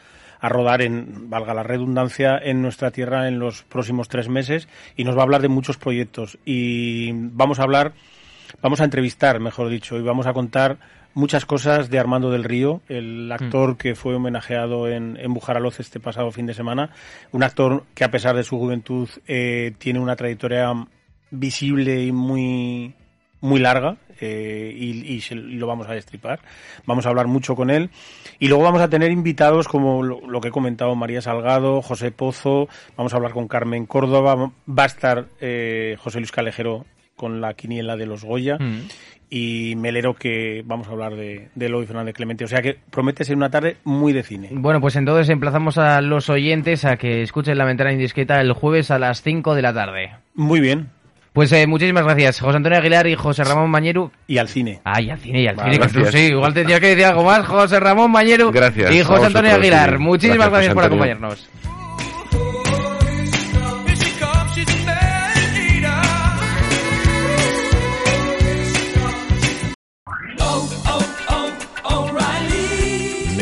rodar 0.41 0.81
en, 0.81 1.29
valga 1.29 1.53
la 1.53 1.63
redundancia, 1.63 2.37
en 2.37 2.61
nuestra 2.61 2.91
tierra 2.91 3.27
en 3.27 3.39
los 3.39 3.63
próximos 3.63 4.07
tres 4.07 4.29
meses 4.29 4.67
y 4.95 5.03
nos 5.03 5.15
va 5.15 5.21
a 5.21 5.23
hablar 5.23 5.41
de 5.41 5.47
muchos 5.47 5.77
proyectos 5.77 6.37
y 6.45 7.11
vamos 7.13 7.59
a 7.59 7.63
hablar, 7.63 7.93
vamos 8.61 8.81
a 8.81 8.83
entrevistar, 8.83 9.39
mejor 9.39 9.69
dicho, 9.69 9.97
y 9.97 10.03
vamos 10.03 10.27
a 10.27 10.33
contar 10.33 10.77
muchas 11.15 11.45
cosas 11.47 11.89
de 11.89 11.97
Armando 11.97 12.29
del 12.29 12.43
Río, 12.43 12.81
el 12.87 13.31
actor 13.31 13.71
mm. 13.71 13.75
que 13.77 13.95
fue 13.95 14.13
homenajeado 14.13 14.87
en, 14.87 15.17
en 15.19 15.33
Bujaraloz 15.33 15.79
este 15.79 15.99
pasado 15.99 16.31
fin 16.31 16.45
de 16.45 16.53
semana, 16.53 16.91
un 17.31 17.41
actor 17.41 17.85
que 17.95 18.03
a 18.03 18.11
pesar 18.11 18.35
de 18.35 18.43
su 18.43 18.59
juventud 18.59 19.09
eh, 19.27 19.73
tiene 19.79 19.99
una 19.99 20.15
trayectoria 20.15 20.71
visible 21.31 22.03
y 22.03 22.11
muy 22.11 22.93
muy 23.41 23.59
larga 23.59 23.97
eh, 24.19 24.73
y, 24.75 25.21
lo 25.35 25.67
vamos 25.67 25.87
a 25.87 25.93
destripar. 25.93 26.39
Vamos 26.85 27.05
a 27.05 27.09
hablar 27.09 27.27
mucho 27.27 27.55
con 27.55 27.69
él. 27.69 27.89
Y 28.39 28.47
luego 28.47 28.63
vamos 28.63 28.81
a 28.81 28.89
tener 28.89 29.11
invitados 29.11 29.67
como 29.67 30.03
lo, 30.03 30.41
que 30.41 30.49
he 30.49 30.51
comentado 30.51 30.95
María 30.95 31.21
Salgado, 31.21 31.81
José 31.81 32.11
Pozo, 32.11 32.67
vamos 32.95 33.13
a 33.13 33.17
hablar 33.17 33.33
con 33.33 33.47
Carmen 33.47 33.85
Córdoba, 33.85 34.51
va 34.67 34.83
a 34.83 34.85
estar 34.85 35.27
eh, 35.39 35.97
José 35.99 36.19
Luis 36.19 36.31
Calejero 36.31 36.85
con 37.15 37.41
la 37.41 37.53
quiniela 37.55 37.95
de 37.95 38.05
los 38.05 38.23
Goya. 38.23 38.57
Mm. 38.59 38.87
Y 39.29 39.73
Melero, 39.75 40.13
que 40.13 40.63
vamos 40.65 40.87
a 40.87 40.91
hablar 40.91 41.15
de, 41.15 41.49
de 41.53 41.65
Eloy 41.65 41.85
Fernández 41.85 42.15
Clemente. 42.15 42.45
O 42.45 42.47
sea 42.47 42.61
que 42.61 42.77
promete 42.89 43.25
ser 43.25 43.35
una 43.35 43.49
tarde 43.49 43.75
muy 43.83 44.13
de 44.13 44.23
cine. 44.23 44.49
Bueno, 44.53 44.79
pues 44.79 44.95
entonces 44.95 45.27
emplazamos 45.29 45.77
a 45.77 45.99
los 45.99 46.29
oyentes 46.29 46.85
a 46.85 46.95
que 46.95 47.23
escuchen 47.23 47.57
la 47.57 47.65
ventana 47.65 47.91
indiscreta 47.91 48.39
el 48.39 48.53
jueves 48.53 48.89
a 48.89 48.99
las 48.99 49.21
5 49.23 49.53
de 49.53 49.61
la 49.61 49.73
tarde. 49.73 50.11
Muy 50.33 50.61
bien. 50.61 50.91
Pues 51.37 51.51
eh, 51.51 51.67
muchísimas 51.67 52.03
gracias, 52.03 52.39
José 52.39 52.57
Antonio 52.57 52.79
Aguilar 52.79 53.05
y 53.05 53.13
José 53.13 53.43
Ramón 53.43 53.69
Mañeru. 53.69 54.09
Y 54.25 54.39
al 54.39 54.47
cine. 54.47 54.81
Ah, 54.83 54.99
y 54.99 55.11
al 55.11 55.19
cine, 55.19 55.43
y 55.43 55.47
al 55.47 55.55
cine. 55.55 55.77
Que 55.77 56.11
sí, 56.11 56.17
igual 56.29 56.51
tendría 56.51 56.79
que 56.79 56.87
decir 56.87 57.05
algo 57.05 57.23
más. 57.23 57.45
José 57.45 57.79
Ramón 57.79 58.09
Mañeru 58.09 58.51
gracias, 58.51 58.91
y 58.91 59.03
José 59.03 59.27
Antonio 59.27 59.53
Aguilar. 59.53 59.99
Muchísimas 59.99 60.49
gracias, 60.49 60.73
por 60.73 60.85
acompañarnos. 60.85 61.47